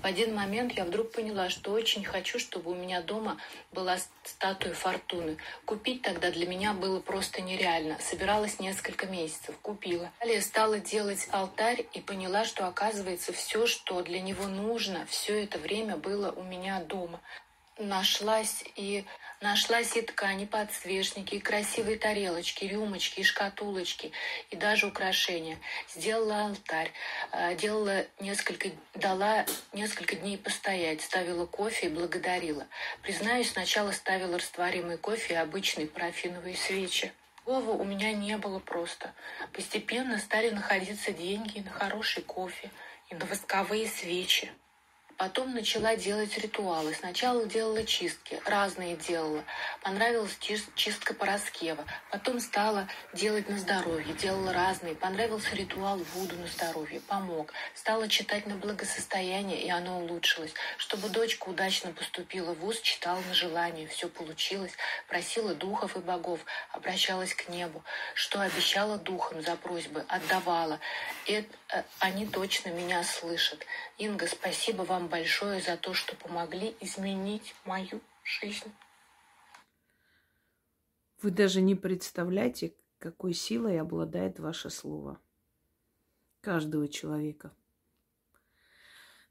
В 0.02 0.06
один 0.06 0.36
момент 0.36 0.74
я 0.74 0.84
вдруг 0.84 1.14
поняла, 1.14 1.50
что 1.50 1.72
очень 1.72 2.04
хочу, 2.04 2.40
чтобы 2.40 2.72
у 2.72 2.76
меня 2.76 3.02
дома 3.02 3.38
была 3.72 3.98
статуя 4.24 4.74
Фортуны. 4.74 5.38
Купить 5.66 6.02
тогда 6.02 6.30
для 6.30 6.46
меня 6.46 6.74
было 6.74 7.00
просто 7.00 7.42
нереально. 7.42 7.98
Собиралась 8.02 8.60
несколько 8.60 9.08
месяцев. 9.08 9.56
Купила. 9.62 10.12
Далее 10.20 10.42
стала 10.42 10.80
делать 10.80 11.30
алтарь 11.32 11.86
и 11.94 12.02
поняла, 12.02 12.44
что 12.44 12.68
оказывается 12.68 13.32
все, 13.32 13.66
что 13.66 14.02
для 14.02 14.20
него 14.20 14.48
нужно, 14.48 15.06
все 15.08 15.42
это 15.44 15.58
время 15.58 15.96
было 15.96 16.32
у 16.32 16.44
меня 16.44 16.82
дома. 16.82 17.22
Нашлась 17.78 18.64
и 18.76 19.06
Нашлась 19.40 19.96
и 19.96 20.02
ткани, 20.02 20.46
подсвечники, 20.46 21.36
и 21.36 21.40
красивые 21.40 22.00
тарелочки, 22.00 22.66
рюмочки, 22.66 23.20
и 23.20 23.24
шкатулочки, 23.24 24.12
и 24.50 24.56
даже 24.56 24.88
украшения. 24.88 25.60
Сделала 25.96 26.46
алтарь, 26.46 26.92
э, 27.32 27.54
делала 27.56 28.08
несколько, 28.20 28.70
дала 28.96 29.46
несколько 29.74 30.16
дней 30.16 30.40
постоять, 30.40 31.04
ставила 31.04 31.46
кофе 31.46 31.86
и 31.86 31.90
благодарила. 31.90 32.66
Признаюсь, 33.04 33.52
сначала 33.52 33.92
ставила 33.92 34.40
растворимый 34.40 34.98
кофе 34.98 35.36
и 35.36 35.38
обычные 35.38 35.86
парафиновые 35.86 36.56
свечи. 36.56 37.14
Слова 37.44 37.74
у 37.74 37.84
меня 37.84 38.14
не 38.14 38.38
было 38.38 38.58
просто. 38.58 39.14
Постепенно 39.54 40.18
стали 40.18 40.50
находиться 40.50 41.12
деньги 41.12 41.60
на 41.60 41.70
хороший 41.70 42.24
кофе 42.24 42.72
и 43.12 43.14
на 43.14 43.28
восковые 43.28 43.88
свечи. 43.88 44.52
Потом 45.18 45.56
начала 45.56 45.96
делать 45.96 46.38
ритуалы. 46.38 46.94
Сначала 46.94 47.48
делала 47.48 47.84
чистки, 47.84 48.40
разные 48.46 48.96
делала. 48.96 49.44
Понравилась 49.82 50.38
чистка 50.76 51.16
Пороскева. 51.16 51.84
Потом 52.12 52.40
стала 52.40 52.88
делать 53.14 53.50
на 53.50 53.58
здоровье, 53.58 54.14
делала 54.14 54.54
разные. 54.54 54.94
Понравился 54.94 55.56
ритуал 55.56 55.98
Вуду 56.14 56.36
на 56.36 56.46
здоровье, 56.46 57.02
помог. 57.02 57.52
Стала 57.74 58.08
читать 58.08 58.46
на 58.46 58.58
благосостояние, 58.58 59.60
и 59.60 59.70
оно 59.72 60.02
улучшилось. 60.02 60.54
Чтобы 60.78 61.10
дочка 61.10 61.50
удачно 61.50 61.92
поступила 61.94 62.54
в 62.54 62.60
ВУЗ, 62.60 62.82
читала 62.82 63.20
на 63.28 63.34
желание. 63.34 63.88
Все 63.88 64.10
получилось. 64.10 64.74
Просила 65.08 65.56
духов 65.56 65.98
и 65.98 66.00
богов, 66.00 66.42
обращалась 66.74 67.34
к 67.34 67.50
небу. 67.50 67.84
Что 68.14 68.40
обещала 68.42 69.00
духам 69.00 69.42
за 69.42 69.56
просьбы, 69.56 70.06
отдавала. 70.10 70.80
Это, 71.26 71.50
э, 71.70 71.84
они 71.98 72.28
точно 72.28 72.70
меня 72.70 73.04
слышат. 73.04 73.66
Инга, 73.98 74.28
спасибо 74.28 74.84
вам 74.84 75.08
большое 75.08 75.60
за 75.60 75.76
то, 75.76 75.94
что 75.96 76.16
помогли 76.16 76.76
изменить 76.82 77.56
мою 77.66 78.00
жизнь. 78.24 78.72
Вы 81.24 81.32
даже 81.32 81.62
не 81.62 81.74
представляете, 81.74 82.76
какой 83.00 83.34
силой 83.34 83.80
обладает 83.80 84.40
ваше 84.40 84.70
слово. 84.70 85.20
Каждого 86.42 86.88
человека. 86.88 87.56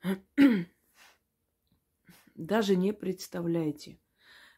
Даже 2.34 2.74
не 2.74 2.92
представляете. 2.92 4.00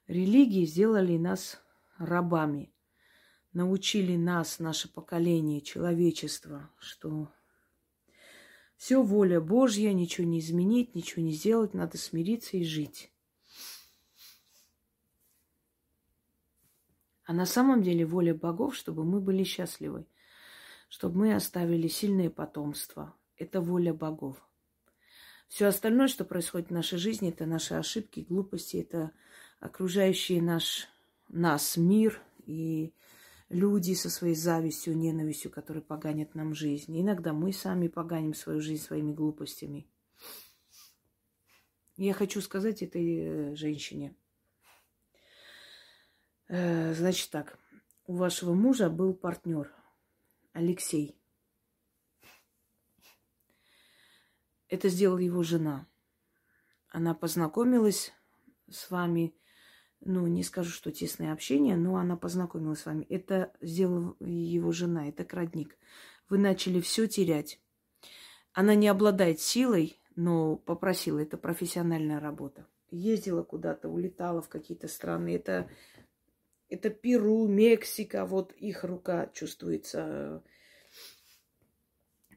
Религии 0.07 0.65
сделали 0.65 1.19
нас 1.19 1.63
рабами. 1.99 2.73
Научили 3.53 4.17
нас, 4.17 4.59
наше 4.59 4.91
поколение, 4.91 5.61
человечество, 5.61 6.71
что 6.79 7.31
все 8.89 9.03
воля 9.03 9.39
Божья, 9.39 9.93
ничего 9.93 10.27
не 10.27 10.39
изменить, 10.39 10.95
ничего 10.95 11.23
не 11.23 11.33
сделать, 11.33 11.75
надо 11.75 11.99
смириться 11.99 12.57
и 12.57 12.65
жить. 12.65 13.13
А 17.27 17.35
на 17.35 17.45
самом 17.45 17.83
деле 17.83 18.07
воля 18.07 18.35
богов, 18.35 18.75
чтобы 18.75 19.05
мы 19.05 19.21
были 19.21 19.45
счастливы, 19.45 20.07
чтобы 20.89 21.19
мы 21.19 21.35
оставили 21.35 21.87
сильное 21.87 22.31
потомство. 22.31 23.15
Это 23.37 23.61
воля 23.61 23.93
богов. 23.93 24.43
Все 25.49 25.67
остальное, 25.67 26.09
что 26.09 26.25
происходит 26.25 26.69
в 26.69 26.73
нашей 26.73 26.97
жизни, 26.97 27.29
это 27.29 27.45
наши 27.45 27.75
ошибки, 27.75 28.25
глупости, 28.27 28.79
это 28.79 29.13
окружающий 29.61 30.41
наш, 30.41 30.89
нас 31.29 31.77
мир 31.77 32.23
и 32.47 32.95
люди 33.49 33.95
со 33.95 34.11
своей 34.11 34.35
завистью, 34.35 34.97
ненавистью, 34.97 35.51
которые 35.51 35.83
поганят 35.83 36.35
нам 36.35 36.55
жизнь. 36.55 37.01
Иногда 37.01 37.33
мы 37.33 37.53
сами 37.53 37.89
поганим 37.89 38.35
свою 38.35 38.61
жизнь 38.61 38.83
своими 38.83 39.13
глупостями. 39.13 39.87
Я 41.97 42.15
хочу 42.15 42.41
сказать 42.41 42.83
этой 42.83 43.19
э, 43.19 43.57
женщине. 43.57 44.15
Э, 46.49 46.95
значит 46.95 47.31
так, 47.31 47.59
у 48.07 48.15
вашего 48.15 48.55
мужа 48.55 48.89
был 48.89 49.15
партнер 49.15 49.73
Алексей. 50.53 51.17
Это 54.69 54.89
сделала 54.91 55.19
его 55.19 55.43
жена. 55.43 55.87
Она 56.89 57.15
познакомилась 57.15 58.13
с 58.69 58.91
вами– 58.91 59.35
ну, 60.01 60.27
не 60.27 60.43
скажу, 60.43 60.71
что 60.71 60.93
тесное 60.93 61.33
общение, 61.33 61.77
но 61.77 61.97
она 61.97 62.17
познакомилась 62.17 62.81
с 62.81 62.87
вами. 62.87 63.05
Это 63.09 63.53
сделала 63.61 64.17
его 64.21 64.73
жена, 64.73 65.09
это 65.09 65.25
крадник. 65.25 65.77
Вы 66.29 66.39
начали 66.39 66.81
все 66.81 67.07
терять. 67.07 67.61
Она 68.53 68.75
не 68.75 68.89
обладает 68.89 69.41
силой, 69.41 70.01
но 70.17 70.57
попросила, 70.57 71.19
это 71.19 71.37
профессиональная 71.37 72.21
работа. 72.21 72.67
Ездила 72.91 73.43
куда-то, 73.43 73.89
улетала 73.89 74.41
в 74.41 74.49
какие-то 74.49 74.89
страны. 74.89 75.35
Это, 75.35 75.71
это 76.69 76.91
Перу, 76.91 77.47
Мексика, 77.47 78.25
вот 78.25 78.53
их 78.53 78.85
рука 78.85 79.31
чувствуется, 79.35 80.43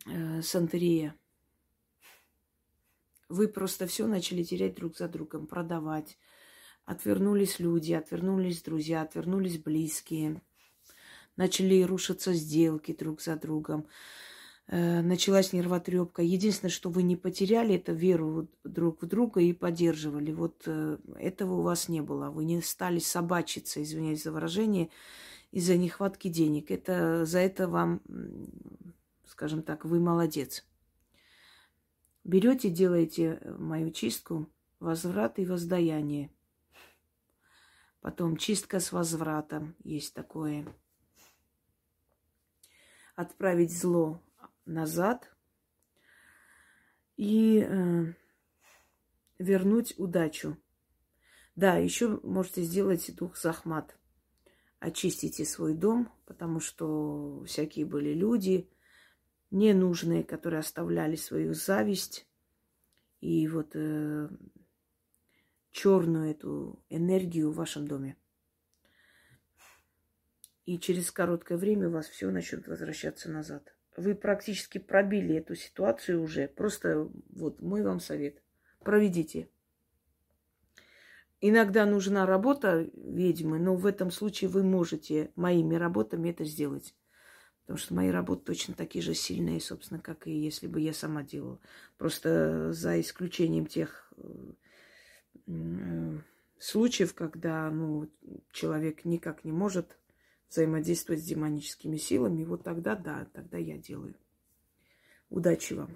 э, 0.05 0.41
Сантерия. 0.41 1.15
Вы 3.29 3.47
просто 3.47 3.87
все 3.87 4.07
начали 4.07 4.43
терять 4.43 4.75
друг 4.75 4.97
за 4.97 5.07
другом, 5.07 5.47
продавать, 5.47 6.17
Отвернулись 6.91 7.59
люди, 7.59 7.93
отвернулись 7.93 8.61
друзья, 8.63 9.03
отвернулись 9.03 9.57
близкие. 9.57 10.41
Начали 11.37 11.83
рушиться 11.83 12.33
сделки 12.33 12.91
друг 12.91 13.21
за 13.21 13.37
другом. 13.37 13.87
Э, 14.67 15.01
началась 15.01 15.53
нервотрепка. 15.53 16.21
Единственное, 16.21 16.69
что 16.69 16.89
вы 16.89 17.03
не 17.03 17.15
потеряли, 17.15 17.75
это 17.75 17.93
веру 17.93 18.49
друг 18.65 19.01
в 19.01 19.05
друга 19.05 19.39
и 19.39 19.53
поддерживали. 19.53 20.33
Вот 20.33 20.63
э, 20.65 20.97
этого 21.17 21.59
у 21.59 21.61
вас 21.61 21.87
не 21.87 22.01
было. 22.01 22.29
Вы 22.29 22.43
не 22.43 22.61
стали 22.61 22.99
собачиться, 22.99 23.81
извиняюсь 23.81 24.23
за 24.23 24.33
выражение, 24.33 24.89
из-за 25.51 25.77
нехватки 25.77 26.27
денег. 26.27 26.71
Это 26.71 27.25
за 27.25 27.39
это 27.39 27.69
вам, 27.69 28.01
скажем 29.25 29.63
так, 29.63 29.85
вы 29.85 30.01
молодец. 30.01 30.65
Берете, 32.25 32.69
делаете 32.69 33.39
мою 33.57 33.91
чистку, 33.91 34.49
возврат 34.81 35.39
и 35.39 35.45
воздаяние– 35.45 36.31
Потом 38.01 38.35
чистка 38.35 38.79
с 38.79 38.91
возвратом. 38.91 39.75
Есть 39.83 40.13
такое. 40.13 40.65
Отправить 43.15 43.71
зло 43.77 44.21
назад. 44.65 45.31
И 47.15 47.59
э, 47.59 48.13
вернуть 49.37 49.93
удачу. 49.97 50.57
Да, 51.55 51.77
еще 51.77 52.19
можете 52.23 52.63
сделать 52.63 53.15
дух 53.15 53.37
захмат. 53.37 53.95
Очистите 54.79 55.45
свой 55.45 55.75
дом, 55.75 56.11
потому 56.25 56.59
что 56.59 57.43
всякие 57.45 57.85
были 57.85 58.13
люди 58.13 58.67
ненужные, 59.51 60.23
которые 60.23 60.61
оставляли 60.61 61.15
свою 61.15 61.53
зависть 61.53 62.25
и 63.19 63.47
вот 63.47 63.75
э, 63.75 64.29
черную 65.71 66.31
эту 66.31 66.83
энергию 66.89 67.51
в 67.51 67.55
вашем 67.55 67.87
доме. 67.87 68.17
И 70.65 70.77
через 70.77 71.11
короткое 71.11 71.57
время 71.57 71.87
у 71.87 71.91
вас 71.91 72.07
все 72.07 72.29
начнет 72.29 72.67
возвращаться 72.67 73.29
назад. 73.29 73.73
Вы 73.97 74.15
практически 74.15 74.77
пробили 74.77 75.35
эту 75.35 75.55
ситуацию 75.55 76.21
уже. 76.21 76.47
Просто 76.47 77.09
вот 77.29 77.61
мой 77.61 77.83
вам 77.83 77.99
совет. 77.99 78.41
Проведите. 78.79 79.49
Иногда 81.41 81.85
нужна 81.85 82.25
работа 82.25 82.87
ведьмы, 82.93 83.59
но 83.59 83.75
в 83.75 83.85
этом 83.85 84.11
случае 84.11 84.49
вы 84.49 84.63
можете 84.63 85.31
моими 85.35 85.75
работами 85.75 86.29
это 86.29 86.45
сделать. 86.45 86.95
Потому 87.61 87.77
что 87.77 87.93
мои 87.95 88.09
работы 88.09 88.45
точно 88.45 88.75
такие 88.75 89.01
же 89.01 89.13
сильные, 89.13 89.59
собственно, 89.59 89.99
как 89.99 90.27
и 90.27 90.31
если 90.31 90.67
бы 90.67 90.79
я 90.79 90.93
сама 90.93 91.23
делала. 91.23 91.59
Просто 91.97 92.71
за 92.73 92.99
исключением 93.01 93.65
тех 93.65 94.13
э, 94.17 94.23
случаев, 96.59 97.13
когда 97.13 97.69
ну, 97.69 98.09
человек 98.51 99.05
никак 99.05 99.43
не 99.43 99.51
может 99.51 99.97
взаимодействовать 100.49 101.21
с 101.21 101.25
демоническими 101.25 101.97
силами, 101.97 102.43
вот 102.43 102.63
тогда 102.63 102.95
да, 102.95 103.25
тогда 103.33 103.57
я 103.57 103.77
делаю. 103.77 104.15
Удачи 105.29 105.73
вам. 105.73 105.89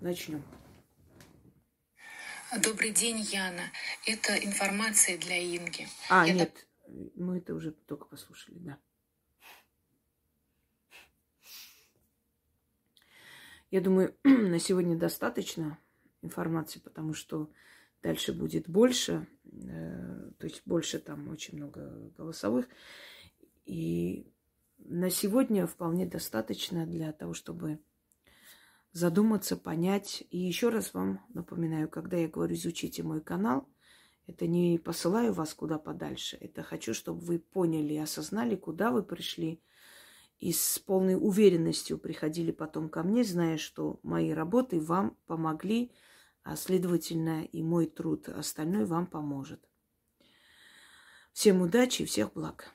Начнем. 0.00 0.42
Добрый 2.62 2.90
день, 2.90 3.20
Яна. 3.20 3.62
Это 4.06 4.36
информация 4.36 5.16
для 5.16 5.38
Инги. 5.38 5.86
А, 6.10 6.26
Я 6.26 6.34
нет, 6.34 6.66
мы 7.14 7.38
это 7.38 7.54
уже 7.54 7.72
только 7.72 8.04
послушали, 8.04 8.58
да. 8.58 8.78
Я 13.70 13.80
думаю, 13.80 14.14
на 14.24 14.58
сегодня 14.58 14.98
достаточно 14.98 15.78
информации, 16.20 16.78
потому 16.78 17.14
что 17.14 17.50
дальше 18.02 18.32
будет 18.32 18.68
больше, 18.68 19.26
э, 19.44 20.30
то 20.38 20.46
есть 20.46 20.62
больше 20.64 20.98
там 20.98 21.28
очень 21.28 21.56
много 21.56 22.10
голосовых. 22.16 22.66
И 23.64 24.32
на 24.78 25.10
сегодня 25.10 25.66
вполне 25.66 26.06
достаточно 26.06 26.86
для 26.86 27.12
того, 27.12 27.34
чтобы 27.34 27.78
задуматься, 28.92 29.56
понять. 29.56 30.24
И 30.30 30.38
еще 30.38 30.68
раз 30.68 30.94
вам 30.94 31.24
напоминаю, 31.32 31.88
когда 31.88 32.16
я 32.16 32.28
говорю 32.28 32.54
изучите 32.54 33.02
мой 33.02 33.20
канал, 33.20 33.68
это 34.26 34.46
не 34.46 34.78
посылаю 34.78 35.32
вас 35.32 35.54
куда 35.54 35.78
подальше. 35.78 36.36
Это 36.40 36.62
хочу, 36.62 36.94
чтобы 36.94 37.20
вы 37.20 37.38
поняли 37.38 37.94
и 37.94 37.98
осознали, 37.98 38.56
куда 38.56 38.90
вы 38.90 39.02
пришли. 39.02 39.62
И 40.38 40.52
с 40.52 40.78
полной 40.78 41.14
уверенностью 41.14 41.98
приходили 41.98 42.50
потом 42.50 42.88
ко 42.88 43.02
мне, 43.02 43.24
зная, 43.24 43.58
что 43.58 44.00
мои 44.02 44.32
работы 44.32 44.80
вам 44.80 45.16
помогли, 45.26 45.92
а 46.42 46.56
следовательно 46.56 47.44
и 47.44 47.62
мой 47.62 47.86
труд 47.86 48.28
остальной 48.28 48.84
вам 48.84 49.06
поможет. 49.06 49.68
Всем 51.32 51.62
удачи 51.62 52.02
и 52.02 52.06
всех 52.06 52.32
благ. 52.34 52.72